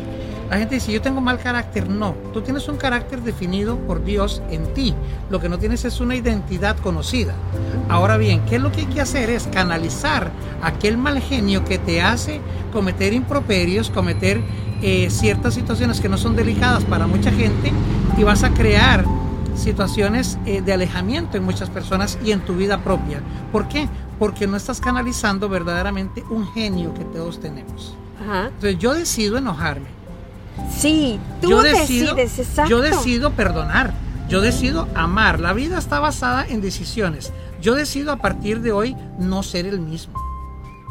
La 0.50 0.58
gente 0.58 0.76
dice, 0.76 0.92
yo 0.92 1.02
tengo 1.02 1.22
mal 1.22 1.40
carácter. 1.40 1.90
No, 1.90 2.16
tú 2.34 2.42
tienes 2.42 2.68
un 2.68 2.78
carácter 2.78 3.22
definido 3.22 3.78
por 3.78 4.04
Dios 4.04 4.42
en 4.50 4.74
ti. 4.74 4.94
Lo 5.30 5.40
que 5.40 5.50
no 5.50 5.58
tienes 5.58 5.86
es 5.86 6.00
una 6.00 6.16
identidad 6.16 6.78
conocida. 6.78 7.34
Ahora 7.90 8.18
bien, 8.18 8.42
¿qué 8.46 8.58
es 8.58 8.62
lo 8.62 8.72
que 8.72 8.82
hay 8.82 8.88
que 8.88 9.02
hacer? 9.02 9.30
Es 9.30 9.48
canalizar 9.48 10.32
aquel 10.62 10.98
mal 10.98 11.20
genio 11.22 11.66
que 11.66 11.78
te 11.78 12.02
hace 12.02 12.40
cometer 12.72 13.14
improperios, 13.14 13.90
cometer 13.90 14.42
eh, 14.82 15.10
ciertas 15.10 15.54
situaciones 15.54 16.02
que 16.02 16.10
no 16.10 16.18
son 16.18 16.36
delicadas 16.36 16.84
para 16.84 17.08
mucha 17.08 17.32
gente 17.32 17.72
y 18.18 18.24
vas 18.24 18.44
a 18.44 18.50
crear 18.54 19.06
situaciones 19.56 20.38
eh, 20.46 20.62
de 20.62 20.74
alejamiento 20.74 21.38
en 21.38 21.44
muchas 21.44 21.70
personas 21.70 22.18
y 22.24 22.32
en 22.32 22.42
tu 22.42 22.56
vida 22.56 22.84
propia. 22.84 23.22
¿Por 23.52 23.68
qué? 23.68 23.88
Porque 24.20 24.48
no 24.48 24.58
estás 24.58 24.82
canalizando 24.82 25.50
verdaderamente 25.50 26.24
un 26.30 26.48
genio 26.48 26.94
que 26.94 27.06
todos 27.06 27.40
tenemos. 27.40 27.96
Entonces 28.20 28.78
yo 28.80 28.94
decido 28.94 29.38
enojarme. 29.38 29.88
Sí, 30.76 31.20
tú 31.42 31.50
yo 31.50 31.62
decido, 31.62 32.16
decides, 32.16 32.48
exacto. 32.48 32.70
Yo 32.70 32.82
decido 32.82 33.32
perdonar. 33.32 33.94
Yo 34.30 34.42
decido 34.42 34.88
amar. 34.96 35.40
La 35.40 35.54
vida 35.54 35.78
está 35.78 36.00
basada 36.00 36.46
en 36.48 36.62
decisiones. 36.62 37.32
Yo 37.62 37.76
decido 37.76 38.12
a 38.12 38.18
partir 38.18 38.62
de 38.62 38.72
hoy 38.72 38.96
no 39.20 39.44
ser 39.44 39.66
el 39.66 39.80
mismo. 39.80 40.20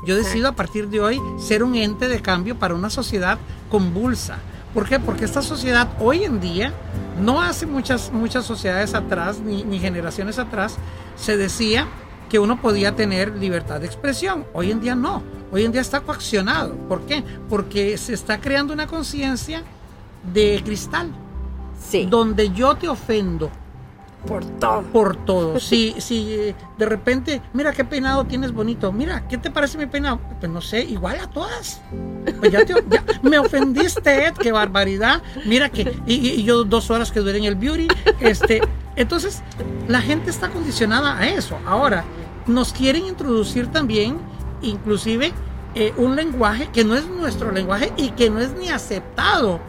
Yo 0.05 0.17
decido 0.17 0.49
a 0.49 0.53
partir 0.53 0.89
de 0.89 1.01
hoy 1.01 1.21
ser 1.39 1.63
un 1.63 1.77
ente 1.77 2.09
de 2.09 2.21
cambio 2.21 2.59
para 2.59 2.75
una 2.75 2.91
sociedad 2.91 3.39
convulsa. 3.71 4.39
¿Por 4.75 4.89
qué? 4.89 4.99
Porque 4.99 5.25
esta 5.25 5.43
sociedad 5.43 5.89
hoy 6.01 6.25
en 6.25 6.41
día, 6.41 6.73
no 7.21 7.43
hace 7.43 7.67
muchas, 7.67 8.11
muchas 8.13 8.45
sociedades 8.45 8.95
atrás, 8.95 9.39
ni, 9.41 9.65
ni 9.65 9.79
generaciones 9.79 10.39
atrás, 10.39 10.77
se 11.17 11.37
decía 11.37 11.87
que 12.31 12.39
uno 12.39 12.61
podía 12.61 12.97
tener 12.97 13.37
libertad 13.37 13.81
de 13.81 13.87
expresión. 13.87 14.47
Hoy 14.55 14.71
en 14.71 14.81
día 14.81 14.95
no. 14.95 15.23
Hoy 15.53 15.65
en 15.65 15.73
día 15.73 15.81
está 15.83 16.01
coaccionado. 16.01 16.75
¿Por 16.89 17.03
qué? 17.03 17.23
Porque 17.49 17.97
se 17.99 18.15
está 18.15 18.41
creando 18.41 18.73
una 18.73 18.87
conciencia 18.87 19.63
de 20.33 20.61
cristal. 20.65 21.13
Sí. 21.79 22.07
Donde 22.07 22.51
yo 22.51 22.75
te 22.77 22.89
ofendo, 22.89 23.51
por 24.27 24.45
todo. 24.45 24.83
Por 24.83 25.17
todo. 25.25 25.61
Si, 25.73 25.95
si 26.01 26.55
de 26.79 26.87
repente, 26.87 27.41
mira 27.53 27.73
qué 27.73 27.85
peinado 27.85 28.25
tienes 28.25 28.53
bonito. 28.53 28.93
Mira, 28.93 29.27
¿qué 29.29 29.39
te 29.39 29.51
parece 29.51 29.79
mi 29.79 29.87
peinado? 29.87 30.21
Pues 30.41 30.51
no 30.51 30.61
sé, 30.61 30.83
igual 30.85 31.19
a 31.21 31.29
todas. 31.29 31.81
Pues 32.41 32.53
ya, 32.53 32.65
te, 32.65 32.75
me 33.23 33.39
ofendiste, 33.39 34.27
Ed, 34.27 34.35
qué 34.35 34.53
barbaridad. 34.53 35.23
Mira 35.45 35.69
que, 35.69 35.97
y, 36.07 36.43
yo 36.43 36.65
dos 36.65 36.91
horas 36.91 37.11
que 37.11 37.21
duré 37.21 37.39
en 37.39 37.45
el 37.45 37.55
beauty. 37.55 37.89
Este, 38.21 38.61
entonces, 38.97 39.43
la 39.89 40.01
gente 40.01 40.31
está 40.31 40.51
condicionada 40.51 41.19
a 41.19 41.29
eso. 41.29 41.59
Ahora, 41.67 42.05
nos 42.47 42.73
quieren 42.73 43.07
introducir 43.07 43.69
también, 43.69 44.19
inclusive, 44.63 45.33
eh, 45.75 45.93
un 45.97 46.17
lenguaje 46.17 46.69
que 46.73 46.85
no 46.85 46.95
es 46.95 47.07
nuestro 47.09 47.51
lenguaje 47.51 47.93
y 47.97 48.11
que 48.11 48.31
no 48.31 48.41
es 48.41 48.55
ni 48.55 48.69
aceptado 48.69 49.61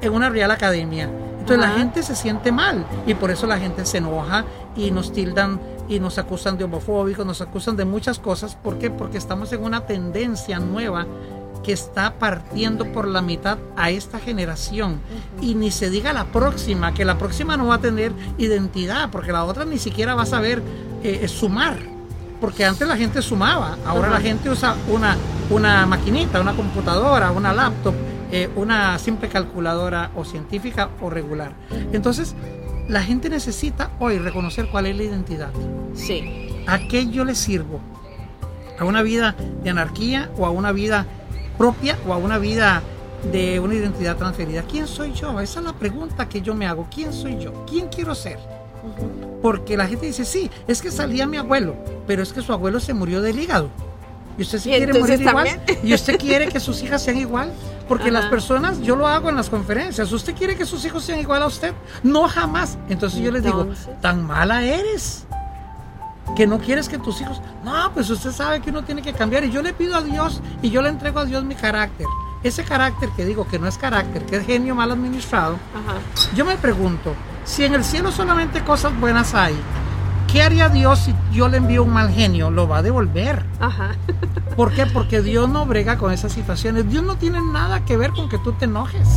en 0.00 0.12
una 0.12 0.30
Real 0.30 0.50
Academia. 0.50 1.10
Entonces 1.38 1.58
la 1.58 1.78
gente 1.78 2.02
se 2.02 2.14
siente 2.14 2.52
mal 2.52 2.86
y 3.06 3.14
por 3.14 3.30
eso 3.30 3.46
la 3.46 3.58
gente 3.58 3.84
se 3.84 3.98
enoja 3.98 4.44
y 4.76 4.90
nos 4.90 5.12
tildan 5.12 5.60
y 5.88 5.98
nos 5.98 6.18
acusan 6.18 6.56
de 6.56 6.64
homofóbicos, 6.64 7.26
nos 7.26 7.40
acusan 7.40 7.76
de 7.76 7.84
muchas 7.84 8.18
cosas. 8.18 8.54
¿Por 8.54 8.78
qué? 8.78 8.90
Porque 8.90 9.18
estamos 9.18 9.52
en 9.52 9.64
una 9.64 9.86
tendencia 9.86 10.58
nueva 10.60 11.06
que 11.62 11.72
está 11.72 12.14
partiendo 12.18 12.90
por 12.92 13.06
la 13.08 13.20
mitad 13.20 13.58
a 13.76 13.90
esta 13.90 14.18
generación. 14.18 15.00
Y 15.40 15.54
ni 15.54 15.70
se 15.70 15.90
diga 15.90 16.12
la 16.12 16.26
próxima, 16.26 16.94
que 16.94 17.04
la 17.04 17.18
próxima 17.18 17.56
no 17.56 17.66
va 17.66 17.76
a 17.76 17.80
tener 17.80 18.12
identidad, 18.38 19.10
porque 19.10 19.32
la 19.32 19.44
otra 19.44 19.64
ni 19.64 19.78
siquiera 19.78 20.14
va 20.14 20.22
a 20.22 20.26
saber 20.26 20.62
eh, 21.02 21.26
sumar. 21.28 21.99
Porque 22.40 22.64
antes 22.64 22.88
la 22.88 22.96
gente 22.96 23.20
sumaba, 23.22 23.76
ahora 23.86 24.08
la 24.08 24.20
gente 24.20 24.48
usa 24.48 24.74
una, 24.88 25.16
una 25.50 25.86
maquinita, 25.86 26.40
una 26.40 26.54
computadora, 26.54 27.30
una 27.30 27.52
laptop 27.52 27.94
eh, 28.32 28.48
una 28.54 28.96
simple 29.00 29.28
calculadora 29.28 30.12
o 30.14 30.24
científica 30.24 30.90
o 31.00 31.10
regular. 31.10 31.52
Entonces, 31.92 32.36
la 32.88 33.02
gente 33.02 33.28
necesita 33.28 33.90
hoy 33.98 34.18
reconocer 34.18 34.68
cuál 34.68 34.86
es 34.86 34.96
la 34.96 35.02
identidad. 35.02 35.50
Sí. 35.94 36.62
¿A 36.68 36.78
qué 36.78 37.08
yo 37.08 37.24
le 37.24 37.34
sirvo? 37.34 37.80
¿A 38.78 38.84
una 38.84 39.02
vida 39.02 39.34
de 39.64 39.70
anarquía 39.70 40.30
o 40.38 40.46
a 40.46 40.50
una 40.50 40.70
vida 40.70 41.06
propia 41.58 41.98
o 42.06 42.12
a 42.12 42.18
una 42.18 42.38
vida 42.38 42.82
de 43.32 43.58
una 43.58 43.74
identidad 43.74 44.16
transferida? 44.16 44.62
¿Quién 44.62 44.86
soy 44.86 45.12
yo? 45.12 45.40
Esa 45.40 45.58
es 45.58 45.66
la 45.66 45.72
pregunta 45.72 46.28
que 46.28 46.40
yo 46.40 46.54
me 46.54 46.68
hago. 46.68 46.86
¿Quién 46.94 47.12
soy 47.12 47.36
yo? 47.36 47.64
¿Quién 47.68 47.88
quiero 47.88 48.14
ser? 48.14 48.38
Porque 49.42 49.76
la 49.76 49.86
gente 49.86 50.06
dice, 50.06 50.24
sí, 50.24 50.50
es 50.66 50.82
que 50.82 50.90
salía 50.90 51.26
mi 51.26 51.36
abuelo, 51.36 51.76
pero 52.06 52.22
es 52.22 52.32
que 52.32 52.42
su 52.42 52.52
abuelo 52.52 52.80
se 52.80 52.94
murió 52.94 53.22
del 53.22 53.38
hígado. 53.38 53.70
¿Y 54.38 54.42
usted 54.42 54.58
se 54.58 54.70
quiere 54.70 54.98
morir 54.98 55.20
igual? 55.20 55.48
¿Y 55.82 55.94
usted 55.94 56.18
quiere 56.18 56.48
que 56.48 56.60
sus 56.60 56.82
hijas 56.82 57.02
sean 57.02 57.18
igual? 57.18 57.52
Porque 57.88 58.10
las 58.10 58.26
personas, 58.26 58.80
yo 58.80 58.94
lo 58.96 59.06
hago 59.06 59.28
en 59.28 59.36
las 59.36 59.50
conferencias, 59.50 60.12
¿usted 60.12 60.34
quiere 60.34 60.56
que 60.56 60.64
sus 60.64 60.84
hijos 60.84 61.04
sean 61.04 61.18
igual 61.18 61.42
a 61.42 61.46
usted? 61.46 61.74
No 62.02 62.28
jamás. 62.28 62.78
Entonces 62.88 63.20
yo 63.20 63.32
les 63.32 63.42
digo, 63.42 63.68
tan 64.00 64.24
mala 64.24 64.62
eres 64.62 65.26
que 66.36 66.46
no 66.46 66.58
quieres 66.58 66.88
que 66.88 66.98
tus 66.98 67.20
hijos... 67.20 67.42
No, 67.64 67.92
pues 67.92 68.08
usted 68.08 68.30
sabe 68.30 68.60
que 68.60 68.70
uno 68.70 68.84
tiene 68.84 69.02
que 69.02 69.12
cambiar. 69.12 69.44
Y 69.44 69.50
yo 69.50 69.60
le 69.62 69.72
pido 69.72 69.96
a 69.96 70.02
Dios 70.02 70.40
y 70.62 70.70
yo 70.70 70.82
le 70.82 70.88
entrego 70.88 71.18
a 71.18 71.24
Dios 71.24 71.44
mi 71.44 71.54
carácter. 71.54 72.06
Ese 72.42 72.64
carácter 72.64 73.10
que 73.16 73.24
digo 73.26 73.46
que 73.46 73.58
no 73.58 73.66
es 73.66 73.76
carácter, 73.76 74.24
que 74.24 74.36
es 74.36 74.46
genio 74.46 74.74
mal 74.74 74.90
administrado. 74.90 75.58
Yo 76.34 76.44
me 76.44 76.56
pregunto, 76.56 77.14
si 77.44 77.64
en 77.64 77.74
el 77.74 77.84
cielo 77.84 78.12
solamente 78.12 78.62
cosas 78.62 78.98
buenas 78.98 79.34
hay, 79.34 79.56
¿Qué 80.32 80.42
haría 80.42 80.68
Dios 80.68 81.00
si 81.00 81.14
yo 81.32 81.48
le 81.48 81.56
envío 81.56 81.82
un 81.82 81.92
mal 81.92 82.08
genio? 82.08 82.52
Lo 82.52 82.68
va 82.68 82.78
a 82.78 82.82
devolver. 82.82 83.44
Ajá. 83.58 83.96
¿Por 84.56 84.72
qué? 84.72 84.86
Porque 84.86 85.22
Dios 85.22 85.48
no 85.48 85.66
brega 85.66 85.98
con 85.98 86.12
esas 86.12 86.30
situaciones. 86.30 86.88
Dios 86.88 87.02
no 87.02 87.16
tiene 87.16 87.40
nada 87.40 87.84
que 87.84 87.96
ver 87.96 88.12
con 88.12 88.28
que 88.28 88.38
tú 88.38 88.52
te 88.52 88.66
enojes. 88.66 89.08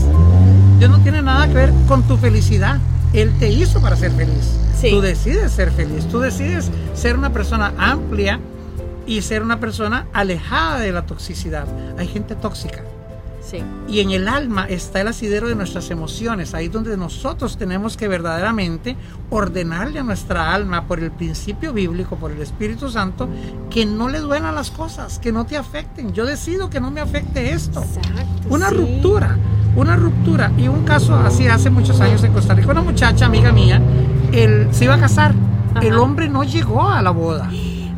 Dios 0.80 0.89
no 0.89 1.00
tiene 1.03 1.22
nada 1.22 1.48
que 1.48 1.53
ver 1.53 1.74
con 1.88 2.01
tu 2.03 2.18
felicidad. 2.18 2.80
Él 3.13 3.32
te 3.38 3.50
hizo 3.50 3.80
para 3.80 3.96
ser 3.96 4.12
feliz. 4.13 4.58
Tú 4.82 5.01
decides 5.01 5.51
ser 5.51 5.72
feliz. 5.72 6.08
Tú 6.08 6.20
decides 6.20 6.72
ser 6.96 7.15
una 7.15 7.32
persona 7.32 7.74
amplia 7.77 8.39
y 9.06 9.22
ser 9.22 9.44
una 9.44 9.60
persona 9.60 10.08
alejada 10.13 10.80
de 10.80 10.92
la 10.94 11.06
toxicidad. 11.06 11.68
Hay 12.00 12.08
gente 12.08 12.36
tóxica. 12.36 12.82
Y 13.88 14.00
en 14.00 14.12
el 14.12 14.28
alma 14.28 14.66
está 14.66 15.02
el 15.02 15.08
asidero 15.08 15.48
de 15.48 15.56
nuestras 15.56 15.90
emociones, 15.92 16.54
ahí 16.54 16.68
donde 16.68 16.98
nosotros 16.98 17.58
tenemos 17.58 17.98
que 17.98 18.08
verdaderamente 18.08 18.96
ordenarle 19.30 20.00
a 20.00 20.04
nuestra 20.04 20.54
alma 20.54 20.88
por 20.88 21.00
el 21.00 21.12
principio 21.12 21.74
bíblico, 21.74 22.16
por 22.16 22.32
el 22.32 22.42
Espíritu 22.42 22.90
Santo, 22.90 23.28
que 23.70 23.86
no 23.86 24.10
le 24.10 24.20
duelan 24.20 24.56
las 24.56 24.72
cosas, 24.72 25.20
que 25.20 25.32
no 25.32 25.46
te 25.46 25.58
afecten. 25.58 26.14
Yo 26.14 26.26
decido 26.26 26.70
que 26.70 26.80
no 26.80 26.92
me 26.92 27.02
afecte 27.02 27.52
esto. 27.52 27.84
una 28.50 28.70
ruptura, 28.70 29.38
una 29.76 29.96
ruptura. 29.96 30.52
Y 30.58 30.68
un 30.68 30.84
caso 30.84 31.16
así 31.16 31.48
hace 31.48 31.70
muchos 31.70 32.00
años 32.02 32.24
en 32.24 32.34
Costa 32.34 32.54
Rica, 32.54 32.72
una 32.72 32.82
muchacha, 32.82 33.26
amiga 33.26 33.52
mía, 33.52 33.82
él 34.32 34.68
se 34.72 34.86
iba 34.86 34.96
a 34.96 35.00
casar. 35.00 35.34
El 35.82 35.98
hombre 35.98 36.30
no 36.30 36.44
llegó 36.44 36.90
a 36.90 37.02
la 37.02 37.12
boda. 37.12 37.50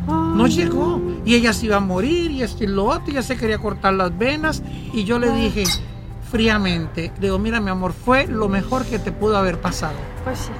No 0.06 0.46
llegó 0.46 1.00
y 1.26 1.34
ella 1.34 1.52
se 1.52 1.66
iba 1.66 1.76
a 1.76 1.80
morir 1.80 2.30
y 2.30 2.42
esto 2.42 2.64
y 2.64 2.68
lo 2.68 2.86
otro, 2.86 3.18
y 3.18 3.22
se 3.22 3.36
quería 3.36 3.58
cortar 3.58 3.92
las 3.92 4.16
venas 4.16 4.62
y 4.94 5.04
yo 5.04 5.18
le 5.18 5.30
dije 5.32 5.64
fríamente, 6.30 7.12
digo, 7.20 7.38
mira 7.38 7.60
mi 7.60 7.70
amor, 7.70 7.92
fue 7.92 8.26
lo 8.26 8.48
mejor 8.48 8.84
que 8.84 8.98
te 8.98 9.12
pudo 9.12 9.36
haber 9.36 9.60
pasado. 9.60 9.96
Pues 10.24 10.38
sí. 10.38 10.52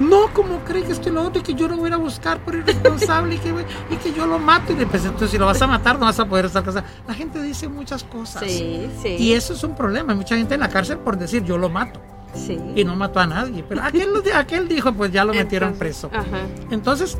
No, 0.00 0.32
como 0.32 0.60
cree 0.60 0.84
que 0.84 0.92
esto 0.92 1.08
y 1.08 1.12
lo 1.12 1.22
otro, 1.22 1.40
y 1.40 1.42
que 1.42 1.54
yo 1.54 1.66
lo 1.66 1.76
voy 1.76 1.90
a 1.90 1.96
buscar 1.96 2.38
por 2.44 2.54
irresponsable 2.54 3.34
y 3.34 3.38
que, 3.38 3.52
y 3.90 3.96
que 3.96 4.12
yo 4.12 4.26
lo 4.26 4.38
mato. 4.38 4.72
Y 4.72 4.76
le 4.76 4.86
pensé, 4.86 5.08
entonces 5.08 5.32
si 5.32 5.38
lo 5.38 5.46
vas 5.46 5.60
a 5.60 5.66
matar 5.66 5.98
no 5.98 6.06
vas 6.06 6.20
a 6.20 6.28
poder 6.28 6.44
estar 6.44 6.62
casado. 6.62 6.86
La 7.06 7.14
gente 7.14 7.42
dice 7.42 7.68
muchas 7.68 8.04
cosas. 8.04 8.44
Sí, 8.44 8.88
sí. 9.02 9.16
Y 9.18 9.32
eso 9.32 9.54
es 9.54 9.64
un 9.64 9.74
problema. 9.74 10.12
Hay 10.12 10.18
mucha 10.18 10.36
gente 10.36 10.54
en 10.54 10.60
la 10.60 10.68
cárcel 10.68 10.98
por 10.98 11.18
decir 11.18 11.42
yo 11.42 11.58
lo 11.58 11.68
mato. 11.68 12.00
Sí. 12.32 12.56
Y 12.76 12.84
no 12.84 12.94
mató 12.94 13.18
a 13.18 13.26
nadie. 13.26 13.64
Pero 13.68 13.82
aquel, 13.82 14.10
aquel 14.34 14.68
dijo, 14.68 14.92
pues 14.92 15.10
ya 15.10 15.24
lo 15.24 15.34
metieron 15.34 15.74
preso. 15.74 16.10
Ajá. 16.12 16.46
Entonces, 16.70 17.18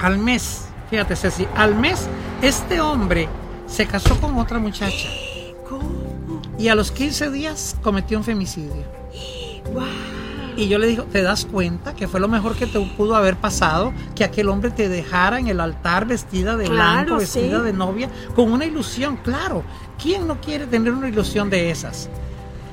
al 0.00 0.18
mes 0.18 0.66
Fíjate, 0.94 1.16
Ceci, 1.16 1.48
al 1.56 1.74
mes 1.74 2.06
este 2.40 2.80
hombre 2.80 3.28
se 3.66 3.84
casó 3.84 4.16
con 4.20 4.38
otra 4.38 4.60
muchacha. 4.60 5.08
Y 6.56 6.68
a 6.68 6.76
los 6.76 6.92
15 6.92 7.32
días 7.32 7.74
cometió 7.82 8.16
un 8.16 8.22
femicidio. 8.22 8.84
Y 10.56 10.68
yo 10.68 10.78
le 10.78 10.86
digo, 10.86 11.02
¿te 11.02 11.22
das 11.22 11.46
cuenta 11.46 11.96
que 11.96 12.06
fue 12.06 12.20
lo 12.20 12.28
mejor 12.28 12.54
que 12.54 12.68
te 12.68 12.78
pudo 12.96 13.16
haber 13.16 13.34
pasado? 13.34 13.92
Que 14.14 14.22
aquel 14.22 14.48
hombre 14.48 14.70
te 14.70 14.88
dejara 14.88 15.40
en 15.40 15.48
el 15.48 15.58
altar 15.58 16.06
vestida 16.06 16.56
de 16.56 16.68
blanco, 16.68 17.16
vestida 17.16 17.60
de 17.60 17.72
novia, 17.72 18.08
con 18.36 18.52
una 18.52 18.64
ilusión, 18.64 19.16
claro. 19.16 19.64
¿Quién 20.00 20.28
no 20.28 20.40
quiere 20.40 20.68
tener 20.68 20.92
una 20.92 21.08
ilusión 21.08 21.50
de 21.50 21.72
esas? 21.72 22.08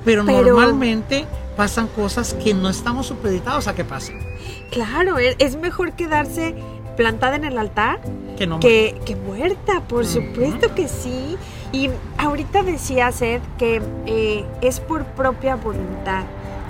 Pero, 0.06 0.22
normalmente 0.24 1.26
pasan 1.58 1.88
cosas 1.88 2.36
que 2.36 2.54
no 2.54 2.70
estamos 2.70 3.08
supeditados 3.08 3.68
a 3.68 3.74
que 3.74 3.84
pasen. 3.84 4.20
Claro, 4.70 5.18
e, 5.18 5.36
es 5.40 5.56
mejor 5.56 5.94
quedarse 5.94 6.56
plantada 6.98 7.36
en 7.36 7.46
el 7.46 7.58
altar 7.58 8.00
Que 8.38 8.48
no 8.48 8.60
que, 8.60 9.00
que 9.06 9.16
muerta, 9.16 9.82
por 9.82 10.06
supuesto 10.06 10.74
que 10.76 10.88
sí. 10.88 11.38
Y 11.72 11.90
ahorita 12.18 12.64
decía 12.64 13.12
Seth 13.12 13.42
que 13.58 13.82
eh, 14.06 14.46
es 14.62 14.80
por 14.80 15.06
propia 15.06 15.56
voluntad. 15.56 16.24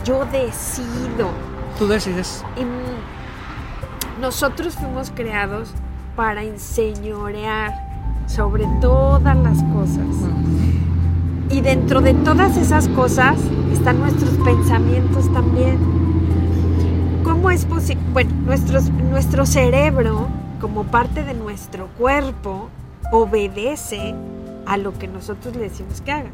Yo 0.06 0.26
decido. 0.26 1.30
Tú 1.78 1.88
decides. 1.88 2.44
Y, 2.58 2.62
nosotros 4.22 4.76
fuimos 4.76 5.12
creados 5.16 5.74
para 6.16 6.44
enseñorear 6.44 7.74
sobre 8.28 8.66
todas 8.80 9.36
las 9.36 9.64
cosas. 9.64 10.06
Y 11.50 11.62
dentro 11.62 12.02
de 12.02 12.14
todas 12.14 12.56
esas 12.56 12.88
cosas 12.90 13.38
están 13.74 14.00
nuestros 14.00 14.30
pensamientos 14.46 15.34
también. 15.34 16.01
¿Cómo 17.42 17.50
es 17.50 17.66
posible? 17.66 18.04
Bueno, 18.14 18.30
nuestros, 18.46 18.92
nuestro 18.92 19.48
cerebro, 19.48 20.28
como 20.60 20.84
parte 20.84 21.24
de 21.24 21.34
nuestro 21.34 21.88
cuerpo, 21.98 22.70
obedece 23.12 24.14
a 24.68 24.78
lo 24.78 24.94
que 24.94 25.08
nosotros 25.08 25.56
le 25.56 25.64
decimos 25.64 26.02
que 26.02 26.12
haga. 26.12 26.30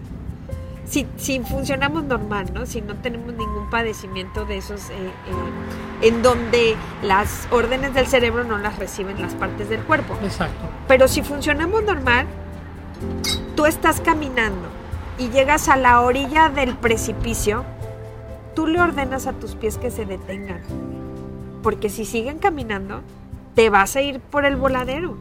Si, 0.84 1.08
si 1.16 1.40
funcionamos 1.40 2.04
normal, 2.04 2.48
¿no? 2.54 2.66
Si 2.66 2.82
no 2.82 2.94
tenemos 2.96 3.34
ningún 3.36 3.70
padecimiento 3.70 4.44
de 4.44 4.58
esos, 4.58 4.90
eh, 4.90 4.96
eh, 4.98 6.08
en 6.10 6.22
donde 6.24 6.76
las 7.02 7.48
órdenes 7.52 7.94
del 7.94 8.08
cerebro 8.08 8.44
no 8.44 8.58
las 8.58 8.78
reciben 8.78 9.22
las 9.22 9.34
partes 9.34 9.70
del 9.70 9.84
cuerpo. 9.84 10.14
Exacto. 10.22 10.68
Pero 10.90 11.08
si 11.08 11.22
funcionamos 11.22 11.86
normal, 11.86 12.26
tú 13.56 13.66
estás 13.66 14.02
caminando 14.02 14.68
y 15.18 15.30
llegas 15.30 15.70
a 15.70 15.78
la 15.78 16.02
orilla 16.02 16.50
del 16.50 16.76
precipicio, 16.76 17.64
tú 18.56 18.68
le 18.68 18.82
ordenas 18.82 19.26
a 19.26 19.32
tus 19.32 19.56
pies 19.56 19.78
que 19.78 19.90
se 19.90 20.06
detengan. 20.06 20.87
Porque 21.64 21.90
si 21.90 22.06
siguen 22.06 22.40
caminando, 22.40 23.02
te 23.56 23.70
vas 23.70 23.96
a 23.96 24.02
ir 24.02 24.20
por 24.20 24.46
el 24.46 24.56
voladero. 24.56 25.18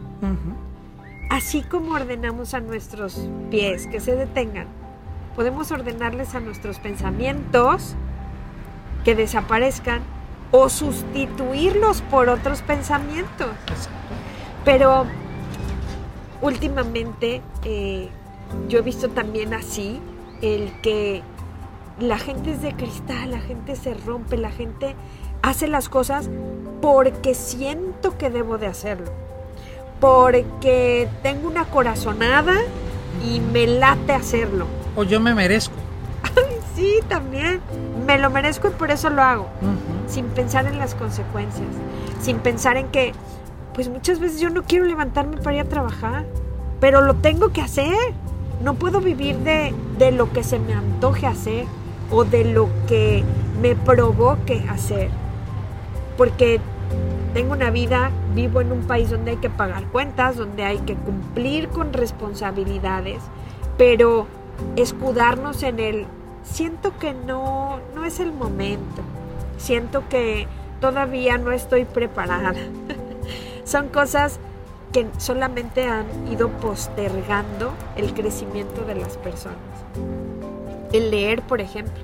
Así 1.30 1.62
como 1.62 1.92
ordenamos 1.92 2.54
a 2.54 2.60
nuestros 2.60 3.28
pies 3.50 3.86
que 3.86 4.00
se 4.00 4.14
detengan, 4.14 4.66
podemos 5.34 5.72
ordenarles 5.72 6.34
a 6.34 6.40
nuestros 6.40 6.78
pensamientos 6.78 7.96
que 9.04 9.14
desaparezcan 9.14 10.02
o 10.50 10.68
sustituirlos 10.68 12.02
por 12.02 12.28
otros 12.28 12.62
pensamientos. 12.62 13.50
Pero 14.64 15.06
últimamente 16.42 17.42
eh, 17.64 18.08
yo 18.68 18.78
he 18.78 18.82
visto 18.82 19.08
también 19.08 19.54
así 19.54 20.00
el 20.42 20.72
que 20.82 21.22
la 21.98 22.18
gente 22.18 22.52
es 22.52 22.62
de 22.62 22.74
cristal, 22.74 23.30
la 23.30 23.40
gente 23.40 23.76
se 23.76 23.94
rompe, 23.94 24.36
la 24.36 24.50
gente 24.50 24.94
hace 25.46 25.68
las 25.68 25.88
cosas 25.88 26.28
porque 26.82 27.34
siento 27.34 28.18
que 28.18 28.30
debo 28.30 28.58
de 28.58 28.66
hacerlo. 28.66 29.12
Porque 30.00 31.08
tengo 31.22 31.48
una 31.48 31.64
corazonada 31.64 32.56
y 33.24 33.40
me 33.40 33.66
late 33.66 34.12
hacerlo. 34.12 34.66
O 34.96 35.04
yo 35.04 35.20
me 35.20 35.34
merezco. 35.34 35.74
Ay, 36.24 36.56
sí, 36.74 36.98
también. 37.08 37.60
Me 38.06 38.18
lo 38.18 38.28
merezco 38.28 38.68
y 38.68 38.70
por 38.72 38.90
eso 38.90 39.08
lo 39.08 39.22
hago. 39.22 39.46
Sin 40.08 40.26
pensar 40.26 40.66
en 40.66 40.78
las 40.78 40.94
consecuencias. 40.94 41.68
Sin 42.20 42.38
pensar 42.38 42.76
en 42.76 42.88
que, 42.88 43.12
pues 43.72 43.88
muchas 43.88 44.18
veces 44.18 44.40
yo 44.40 44.50
no 44.50 44.64
quiero 44.64 44.84
levantarme 44.84 45.36
para 45.38 45.56
ir 45.56 45.62
a 45.62 45.68
trabajar. 45.68 46.26
Pero 46.80 47.00
lo 47.00 47.14
tengo 47.14 47.52
que 47.52 47.62
hacer. 47.62 47.96
No 48.62 48.74
puedo 48.74 49.00
vivir 49.00 49.36
de, 49.38 49.72
de 49.98 50.10
lo 50.10 50.32
que 50.32 50.42
se 50.42 50.58
me 50.58 50.74
antoje 50.74 51.26
hacer. 51.26 51.66
O 52.10 52.24
de 52.24 52.44
lo 52.44 52.68
que 52.86 53.24
me 53.62 53.76
provoque 53.76 54.64
hacer. 54.68 55.08
Porque 56.16 56.60
tengo 57.34 57.52
una 57.52 57.70
vida, 57.70 58.10
vivo 58.34 58.60
en 58.60 58.72
un 58.72 58.82
país 58.82 59.10
donde 59.10 59.32
hay 59.32 59.36
que 59.36 59.50
pagar 59.50 59.84
cuentas, 59.88 60.36
donde 60.36 60.64
hay 60.64 60.78
que 60.78 60.94
cumplir 60.94 61.68
con 61.68 61.92
responsabilidades, 61.92 63.18
pero 63.76 64.26
escudarnos 64.76 65.62
en 65.62 65.80
el 65.80 66.06
siento 66.42 66.96
que 66.98 67.12
no 67.12 67.80
no 67.94 68.04
es 68.04 68.20
el 68.20 68.32
momento. 68.32 69.02
Siento 69.58 70.08
que 70.08 70.46
todavía 70.80 71.38
no 71.38 71.52
estoy 71.52 71.84
preparada. 71.84 72.54
Son 73.64 73.88
cosas 73.88 74.38
que 74.92 75.06
solamente 75.18 75.86
han 75.86 76.06
ido 76.30 76.48
postergando 76.48 77.72
el 77.96 78.14
crecimiento 78.14 78.82
de 78.84 78.94
las 78.94 79.16
personas. 79.18 79.58
El 80.92 81.10
leer, 81.10 81.42
por 81.42 81.60
ejemplo. 81.60 82.02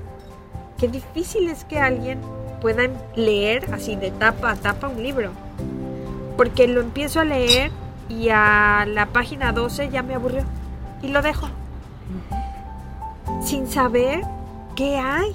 Qué 0.78 0.88
difícil 0.88 1.48
es 1.48 1.64
que 1.64 1.78
alguien 1.78 2.18
pueda 2.62 2.84
leer 3.16 3.74
así 3.74 3.96
de 3.96 4.12
tapa 4.12 4.52
a 4.52 4.56
tapa 4.56 4.88
un 4.88 5.02
libro. 5.02 5.32
Porque 6.36 6.68
lo 6.68 6.80
empiezo 6.80 7.20
a 7.20 7.24
leer 7.24 7.72
y 8.08 8.28
a 8.30 8.86
la 8.86 9.06
página 9.06 9.52
12 9.52 9.90
ya 9.90 10.02
me 10.02 10.14
aburrió. 10.14 10.44
Y 11.02 11.08
lo 11.08 11.20
dejo. 11.20 11.48
Sin 13.42 13.66
saber 13.66 14.22
qué 14.76 14.96
hay 14.96 15.32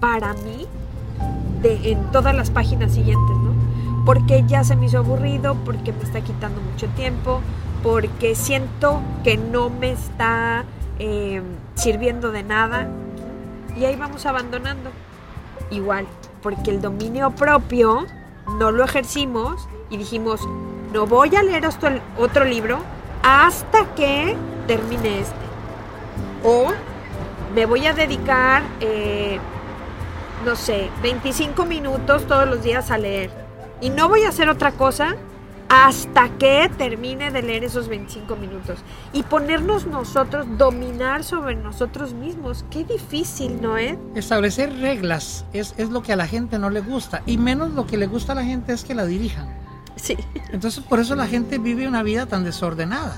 para 0.00 0.32
mí 0.32 0.66
de, 1.60 1.92
en 1.92 2.10
todas 2.10 2.34
las 2.34 2.50
páginas 2.50 2.92
siguientes, 2.92 3.36
¿no? 3.36 3.52
Porque 4.06 4.42
ya 4.48 4.64
se 4.64 4.74
me 4.74 4.86
hizo 4.86 4.98
aburrido, 4.98 5.54
porque 5.64 5.92
me 5.92 6.02
está 6.02 6.22
quitando 6.22 6.60
mucho 6.60 6.88
tiempo, 6.88 7.40
porque 7.82 8.34
siento 8.34 9.00
que 9.22 9.36
no 9.36 9.68
me 9.68 9.92
está 9.92 10.64
eh, 10.98 11.42
sirviendo 11.74 12.32
de 12.32 12.42
nada. 12.42 12.88
Y 13.78 13.84
ahí 13.84 13.94
vamos 13.94 14.26
abandonando. 14.26 14.90
Igual, 15.70 16.06
porque 16.42 16.70
el 16.70 16.80
dominio 16.80 17.30
propio 17.30 18.06
no 18.58 18.70
lo 18.70 18.84
ejercimos 18.84 19.68
y 19.88 19.96
dijimos, 19.96 20.40
no 20.92 21.06
voy 21.06 21.34
a 21.36 21.42
leer 21.42 21.64
otro 22.18 22.44
libro 22.44 22.80
hasta 23.22 23.94
que 23.94 24.36
termine 24.66 25.20
este. 25.20 25.34
O 26.44 26.72
me 27.54 27.66
voy 27.66 27.86
a 27.86 27.92
dedicar, 27.92 28.62
eh, 28.80 29.38
no 30.44 30.56
sé, 30.56 30.90
25 31.02 31.64
minutos 31.64 32.26
todos 32.26 32.48
los 32.48 32.62
días 32.62 32.90
a 32.90 32.98
leer. 32.98 33.30
Y 33.80 33.90
no 33.90 34.08
voy 34.08 34.24
a 34.24 34.28
hacer 34.28 34.48
otra 34.48 34.72
cosa 34.72 35.16
hasta 35.74 36.28
que 36.36 36.70
termine 36.76 37.30
de 37.30 37.40
leer 37.40 37.64
esos 37.64 37.88
25 37.88 38.36
minutos. 38.36 38.80
Y 39.14 39.22
ponernos 39.22 39.86
nosotros, 39.86 40.46
dominar 40.58 41.24
sobre 41.24 41.54
nosotros 41.54 42.12
mismos. 42.12 42.66
Qué 42.68 42.84
difícil, 42.84 43.58
¿no 43.62 43.78
es? 43.78 43.96
Establecer 44.14 44.70
reglas 44.80 45.46
es, 45.54 45.72
es 45.78 45.88
lo 45.88 46.02
que 46.02 46.12
a 46.12 46.16
la 46.16 46.26
gente 46.26 46.58
no 46.58 46.68
le 46.68 46.82
gusta. 46.82 47.22
Y 47.24 47.38
menos 47.38 47.70
lo 47.70 47.86
que 47.86 47.96
le 47.96 48.06
gusta 48.06 48.32
a 48.32 48.34
la 48.34 48.44
gente 48.44 48.74
es 48.74 48.84
que 48.84 48.94
la 48.94 49.06
dirijan. 49.06 49.48
Sí. 49.96 50.18
Entonces 50.50 50.84
por 50.84 51.00
eso 51.00 51.16
la 51.16 51.26
gente 51.26 51.56
vive 51.56 51.88
una 51.88 52.02
vida 52.02 52.26
tan 52.26 52.44
desordenada. 52.44 53.16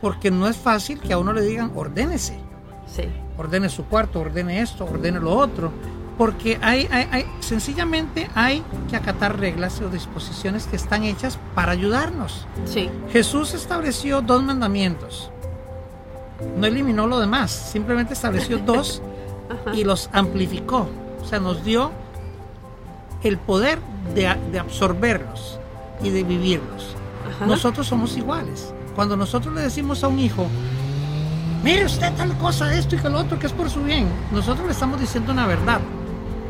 Porque 0.00 0.30
no 0.30 0.46
es 0.46 0.56
fácil 0.56 1.00
que 1.00 1.12
a 1.12 1.18
uno 1.18 1.32
le 1.32 1.42
digan 1.42 1.72
ordénese. 1.74 2.38
Sí. 2.86 3.06
Ordene 3.36 3.68
su 3.68 3.86
cuarto, 3.86 4.20
ordene 4.20 4.60
esto, 4.60 4.84
ordene 4.84 5.18
lo 5.18 5.32
otro. 5.32 5.72
Porque 6.18 6.58
hay, 6.62 6.86
hay- 6.90 7.08
hay- 7.10 7.26
sencillamente 7.40 8.28
hay 8.34 8.62
que 8.90 8.96
acatar 8.96 9.38
reglas 9.38 9.80
o 9.80 9.88
disposiciones 9.88 10.66
que 10.66 10.76
están 10.76 11.04
hechas 11.04 11.38
para 11.54 11.72
ayudarnos. 11.72 12.46
Sí. 12.66 12.90
Jesús 13.12 13.54
estableció 13.54 14.20
dos 14.20 14.42
mandamientos. 14.42 15.30
No 16.56 16.66
eliminó 16.66 17.06
lo 17.06 17.18
demás, 17.20 17.50
simplemente 17.50 18.12
estableció 18.14 18.58
dos 18.66 19.02
y 19.72 19.84
los 19.84 20.10
amplificó. 20.12 20.88
O 21.22 21.24
sea, 21.24 21.40
nos 21.40 21.64
dio 21.64 21.90
el 23.22 23.38
poder 23.38 23.78
de, 24.14 24.34
de 24.50 24.58
absorberlos 24.58 25.58
y 26.02 26.10
de 26.10 26.24
vivirlos. 26.24 26.94
Ajá. 27.36 27.46
Nosotros 27.46 27.86
somos 27.86 28.16
iguales. 28.16 28.72
Cuando 28.94 29.16
nosotros 29.16 29.54
le 29.54 29.62
decimos 29.62 30.02
a 30.04 30.08
un 30.08 30.18
hijo, 30.18 30.46
mire 31.62 31.84
usted 31.86 32.12
tal 32.14 32.36
cosa, 32.38 32.74
esto 32.76 32.96
y 32.96 32.98
que 32.98 33.08
lo 33.08 33.18
otro, 33.20 33.38
que 33.38 33.46
es 33.46 33.52
por 33.52 33.70
su 33.70 33.82
bien, 33.82 34.06
nosotros 34.32 34.66
le 34.66 34.72
estamos 34.72 35.00
diciendo 35.00 35.32
una 35.32 35.46
verdad, 35.46 35.80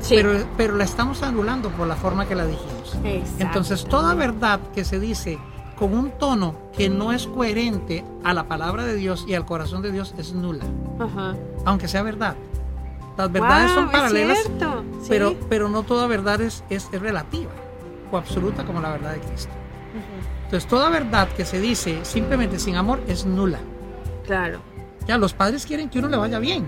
Sí. 0.03 0.17
pero, 0.17 0.33
pero 0.57 0.77
la 0.77 0.85
estamos 0.85 1.23
anulando 1.23 1.71
por 1.71 1.87
la 1.87 1.97
forma 1.97 2.27
que 2.27 2.35
la 2.35 2.45
dijimos. 2.45 2.97
Entonces, 3.39 3.85
toda 3.85 4.15
verdad 4.15 4.61
que 4.75 4.85
se 4.85 4.99
dice 5.01 5.39
con 5.79 5.95
un 5.95 6.11
tono 6.19 6.55
que 6.77 6.89
no 6.89 7.13
es 7.13 7.27
coherente 7.27 8.05
a 8.23 8.35
la 8.35 8.47
palabra 8.47 8.85
de 8.85 8.95
Dios 8.95 9.25
y 9.27 9.35
al 9.35 9.47
corazón 9.47 9.81
de 9.83 9.91
Dios 9.91 10.15
es 10.19 10.33
nula, 10.33 10.65
Ajá. 11.01 11.35
aunque 11.65 11.89
sea 11.89 12.03
verdad. 12.03 12.37
Las 13.17 13.31
verdades 13.31 13.73
Guau, 13.73 13.85
son 13.85 13.91
paralelas, 13.93 14.39
sí. 14.43 15.07
pero, 15.09 15.35
pero 15.49 15.69
no 15.69 15.83
toda 15.83 16.07
verdad 16.07 16.41
es, 16.41 16.65
es, 16.71 16.89
es 16.93 17.01
relativa 17.01 17.51
o 18.11 18.17
absoluta 18.17 18.65
como 18.65 18.81
la 18.81 18.91
verdad 18.91 19.13
de 19.15 19.21
Cristo. 19.21 19.51
Entonces, 20.45 20.69
toda 20.69 20.91
verdad 20.91 21.29
que 21.29 21.45
se 21.45 21.61
dice 21.61 22.01
simplemente 22.05 22.59
sin 22.59 22.77
amor 22.77 23.01
es 23.09 23.25
nula. 23.25 23.59
Claro. 24.27 24.61
Ya, 25.07 25.19
los 25.19 25.33
padres 25.33 25.67
quieren 25.67 25.89
que 25.89 25.99
uno 25.99 26.09
le 26.09 26.17
vaya 26.17 26.39
bien, 26.39 26.67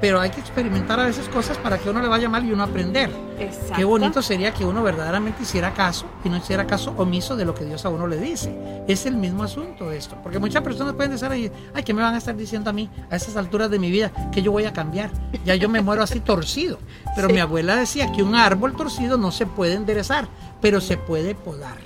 pero 0.00 0.20
hay 0.20 0.30
que 0.30 0.40
experimentar 0.40 1.00
a 1.00 1.04
veces 1.04 1.28
cosas 1.28 1.56
para 1.58 1.78
que 1.78 1.88
uno 1.90 2.00
le 2.02 2.08
vaya 2.08 2.28
mal 2.28 2.44
y 2.44 2.52
uno 2.52 2.62
aprender. 2.64 3.10
Exacto. 3.38 3.74
Qué 3.76 3.84
bonito 3.84 4.22
sería 4.22 4.52
que 4.52 4.64
uno 4.64 4.82
verdaderamente 4.82 5.42
hiciera 5.42 5.72
caso 5.72 6.06
y 6.24 6.28
no 6.28 6.36
hiciera 6.36 6.66
caso 6.66 6.94
omiso 6.96 7.36
de 7.36 7.44
lo 7.44 7.54
que 7.54 7.64
Dios 7.64 7.84
a 7.84 7.88
uno 7.88 8.06
le 8.06 8.18
dice. 8.18 8.84
Es 8.88 9.06
el 9.06 9.16
mismo 9.16 9.42
asunto 9.42 9.88
de 9.90 9.98
esto, 9.98 10.16
porque 10.22 10.38
muchas 10.38 10.62
personas 10.62 10.94
pueden 10.94 11.12
decir, 11.12 11.28
ay, 11.30 11.50
ay, 11.74 11.82
¿qué 11.82 11.92
me 11.94 12.02
van 12.02 12.14
a 12.14 12.18
estar 12.18 12.36
diciendo 12.36 12.70
a 12.70 12.72
mí 12.72 12.90
a 13.10 13.16
esas 13.16 13.36
alturas 13.36 13.70
de 13.70 13.78
mi 13.78 13.90
vida 13.90 14.10
que 14.32 14.42
yo 14.42 14.52
voy 14.52 14.64
a 14.64 14.72
cambiar? 14.72 15.10
Ya 15.44 15.54
yo 15.54 15.68
me 15.68 15.80
muero 15.80 16.02
así 16.02 16.20
torcido. 16.20 16.78
Pero 17.14 17.28
Sí. 17.28 17.34
mi 17.34 17.40
abuela 17.40 17.76
decía 17.76 18.10
que 18.12 18.22
un 18.22 18.34
árbol 18.34 18.74
torcido 18.74 19.16
no 19.18 19.30
se 19.30 19.46
puede 19.46 19.74
enderezar, 19.74 20.28
pero 20.60 20.80
se 20.80 20.96
puede 20.96 21.34
podar. 21.34 21.76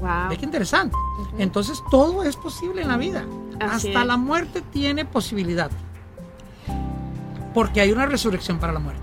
Wow. 0.00 0.30
¿Ves 0.30 0.38
qué 0.38 0.44
interesante? 0.46 0.96
Entonces 1.38 1.82
todo 1.90 2.22
es 2.24 2.36
posible 2.36 2.82
en 2.82 2.88
la 2.88 2.96
vida. 2.96 3.24
Así 3.60 3.88
Hasta 3.88 4.00
es. 4.00 4.06
la 4.06 4.16
muerte 4.16 4.62
tiene 4.62 5.04
posibilidad. 5.04 5.70
Porque 7.54 7.80
hay 7.80 7.92
una 7.92 8.06
resurrección 8.06 8.58
para 8.58 8.72
la 8.72 8.78
muerte. 8.78 9.02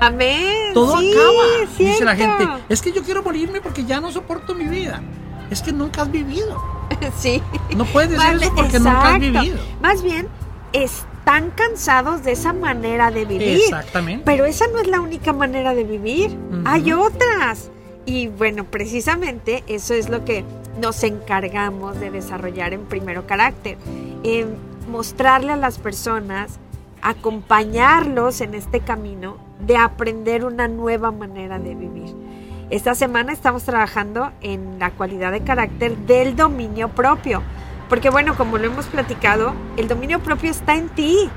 Amén. 0.00 0.72
Todo 0.72 0.98
Sí, 0.98 1.12
acaba. 1.12 1.68
Dice 1.78 2.04
la 2.04 2.16
gente, 2.16 2.48
es 2.68 2.80
que 2.80 2.92
yo 2.92 3.02
quiero 3.02 3.22
morirme 3.22 3.60
porque 3.60 3.84
ya 3.84 4.00
no 4.00 4.10
soporto 4.10 4.54
mi 4.54 4.64
vida. 4.64 5.02
Es 5.50 5.62
que 5.62 5.72
nunca 5.72 6.02
has 6.02 6.10
vivido. 6.10 6.62
sí. 7.18 7.42
No 7.76 7.84
puedes 7.84 8.10
decir 8.10 8.36
eso 8.40 8.54
porque 8.54 8.78
nunca 8.78 9.14
has 9.14 9.20
vivido. 9.20 9.58
Más 9.80 10.02
bien, 10.02 10.28
están 10.72 11.50
cansados 11.50 12.24
de 12.24 12.32
esa 12.32 12.52
manera 12.52 13.10
de 13.10 13.24
vivir. 13.24 13.60
Exactamente. 13.64 14.22
Pero 14.24 14.44
esa 14.44 14.66
no 14.68 14.78
es 14.78 14.86
la 14.86 15.00
única 15.00 15.32
manera 15.32 15.74
de 15.74 15.84
vivir. 15.84 16.36
Hay 16.64 16.92
otras. 16.92 17.70
Y 18.06 18.28
bueno, 18.28 18.64
precisamente 18.64 19.62
eso 19.66 19.94
es 19.94 20.08
lo 20.08 20.24
que 20.24 20.44
nos 20.80 21.02
encargamos 21.04 22.00
de 22.00 22.10
desarrollar 22.10 22.72
en 22.72 22.86
Primero 22.86 23.26
Carácter. 23.26 23.76
En 24.22 24.56
mostrarle 24.90 25.52
a 25.52 25.56
las 25.56 25.78
personas, 25.78 26.58
acompañarlos 27.02 28.40
en 28.40 28.54
este 28.54 28.80
camino 28.80 29.36
de 29.66 29.76
aprender 29.76 30.44
una 30.44 30.68
nueva 30.68 31.10
manera 31.10 31.58
de 31.58 31.74
vivir. 31.74 32.14
Esta 32.70 32.94
semana 32.94 33.32
estamos 33.32 33.64
trabajando 33.64 34.30
en 34.40 34.78
la 34.78 34.92
cualidad 34.92 35.32
de 35.32 35.42
carácter 35.42 35.96
del 35.96 36.36
dominio 36.36 36.88
propio. 36.88 37.42
Porque 37.88 38.10
bueno, 38.10 38.36
como 38.36 38.58
lo 38.58 38.66
hemos 38.66 38.86
platicado, 38.86 39.52
el 39.76 39.88
dominio 39.88 40.20
propio 40.20 40.52
está 40.52 40.76
en 40.76 40.88
ti. 40.90 41.28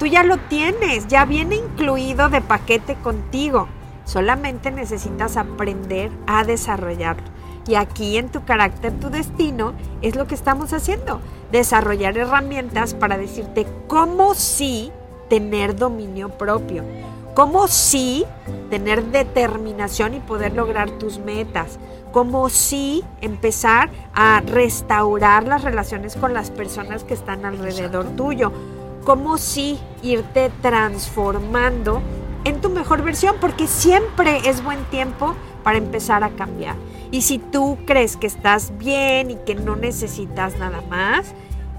Tú 0.00 0.06
ya 0.06 0.24
lo 0.24 0.38
tienes, 0.38 1.06
ya 1.06 1.24
viene 1.24 1.54
incluido 1.54 2.28
de 2.28 2.40
paquete 2.40 2.96
contigo. 2.96 3.68
Solamente 4.04 4.72
necesitas 4.72 5.36
aprender 5.36 6.10
a 6.26 6.42
desarrollarlo. 6.42 7.30
Y 7.68 7.76
aquí 7.76 8.16
en 8.16 8.28
tu 8.28 8.44
carácter, 8.44 8.92
tu 8.98 9.08
destino, 9.08 9.74
es 10.00 10.16
lo 10.16 10.26
que 10.26 10.34
estamos 10.34 10.72
haciendo. 10.72 11.20
Desarrollar 11.52 12.18
herramientas 12.18 12.94
para 12.94 13.16
decirte 13.16 13.68
cómo 13.86 14.34
sí 14.34 14.90
tener 15.32 15.74
dominio 15.74 16.28
propio. 16.28 16.84
Cómo 17.34 17.66
sí 17.66 18.26
tener 18.68 19.02
determinación 19.04 20.12
y 20.12 20.20
poder 20.20 20.52
lograr 20.52 20.90
tus 20.98 21.18
metas. 21.20 21.78
Cómo 22.12 22.50
sí 22.50 23.02
empezar 23.22 23.88
a 24.12 24.42
restaurar 24.44 25.44
las 25.44 25.64
relaciones 25.64 26.16
con 26.16 26.34
las 26.34 26.50
personas 26.50 27.02
que 27.02 27.14
están 27.14 27.46
alrededor 27.46 28.08
tuyo. 28.14 28.52
Cómo 29.04 29.38
sí 29.38 29.78
irte 30.02 30.52
transformando 30.60 32.02
en 32.44 32.60
tu 32.60 32.68
mejor 32.68 33.00
versión, 33.02 33.36
porque 33.40 33.66
siempre 33.66 34.46
es 34.46 34.62
buen 34.62 34.84
tiempo 34.90 35.34
para 35.62 35.78
empezar 35.78 36.24
a 36.24 36.28
cambiar. 36.28 36.76
Y 37.10 37.22
si 37.22 37.38
tú 37.38 37.78
crees 37.86 38.18
que 38.18 38.26
estás 38.26 38.76
bien 38.76 39.30
y 39.30 39.36
que 39.36 39.54
no 39.54 39.76
necesitas 39.76 40.58
nada 40.58 40.82
más, 40.90 41.32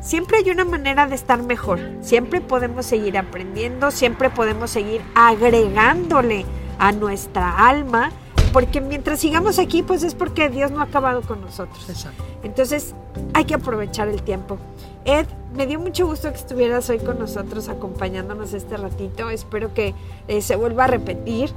siempre 0.04 0.38
hay 0.38 0.50
una 0.52 0.66
manera 0.66 1.08
de 1.08 1.16
estar 1.16 1.42
mejor. 1.42 1.80
Siempre 2.02 2.42
podemos 2.42 2.86
seguir 2.86 3.18
aprendiendo, 3.18 3.90
siempre 3.90 4.30
podemos 4.30 4.70
seguir 4.70 5.02
agregándole 5.16 6.46
a 6.78 6.92
nuestra 6.92 7.68
alma, 7.68 8.12
porque 8.52 8.82
mientras 8.82 9.20
sigamos 9.20 9.58
aquí, 9.58 9.82
pues 9.82 10.04
es 10.04 10.14
porque 10.14 10.50
Dios 10.50 10.70
no 10.70 10.82
ha 10.82 10.84
acabado 10.84 11.22
con 11.22 11.42
nosotros. 11.42 11.90
Exacto. 11.90 12.24
Entonces 12.44 12.94
hay 13.34 13.46
que 13.46 13.56
aprovechar 13.56 14.10
el 14.10 14.22
tiempo. 14.22 14.60
Ed, 15.06 15.26
me 15.56 15.66
dio 15.66 15.80
mucho 15.80 16.06
gusto 16.06 16.30
que 16.32 16.38
estuvieras 16.38 16.90
hoy 16.90 17.00
con 17.00 17.18
nosotros 17.18 17.70
acompañándonos 17.70 18.54
este 18.54 18.78
ratito. 18.78 19.30
Espero 19.30 19.74
que 19.74 19.96
eh, 20.28 20.42
se 20.42 20.56
vuelva 20.56 20.86
a 20.86 20.88
repetir. 20.88 21.52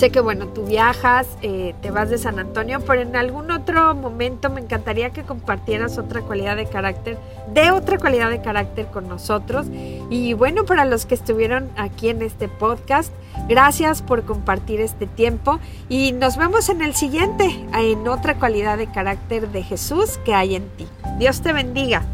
Sé 0.00 0.08
que 0.08 0.20
bueno, 0.20 0.46
tú 0.46 0.64
viajas, 0.64 1.26
eh, 1.42 1.74
te 1.82 1.90
vas 1.90 2.08
de 2.08 2.16
San 2.16 2.38
Antonio, 2.38 2.80
pero 2.86 3.02
en 3.02 3.14
algún 3.16 3.50
otro 3.50 3.94
momento 3.94 4.48
me 4.48 4.62
encantaría 4.62 5.10
que 5.10 5.24
compartieras 5.24 5.98
otra 5.98 6.22
cualidad 6.22 6.56
de 6.56 6.64
carácter, 6.64 7.18
de 7.52 7.70
otra 7.70 7.98
cualidad 7.98 8.30
de 8.30 8.40
carácter 8.40 8.86
con 8.86 9.08
nosotros. 9.08 9.66
Y 10.08 10.32
bueno, 10.32 10.64
para 10.64 10.86
los 10.86 11.04
que 11.04 11.14
estuvieron 11.14 11.68
aquí 11.76 12.08
en 12.08 12.22
este 12.22 12.48
podcast, 12.48 13.12
gracias 13.46 14.00
por 14.00 14.24
compartir 14.24 14.80
este 14.80 15.06
tiempo 15.06 15.60
y 15.90 16.12
nos 16.12 16.38
vemos 16.38 16.70
en 16.70 16.80
el 16.80 16.94
siguiente, 16.94 17.62
en 17.74 18.08
otra 18.08 18.38
cualidad 18.38 18.78
de 18.78 18.90
carácter 18.90 19.50
de 19.50 19.62
Jesús 19.62 20.18
que 20.24 20.32
hay 20.32 20.54
en 20.54 20.66
ti. 20.78 20.86
Dios 21.18 21.42
te 21.42 21.52
bendiga. 21.52 22.06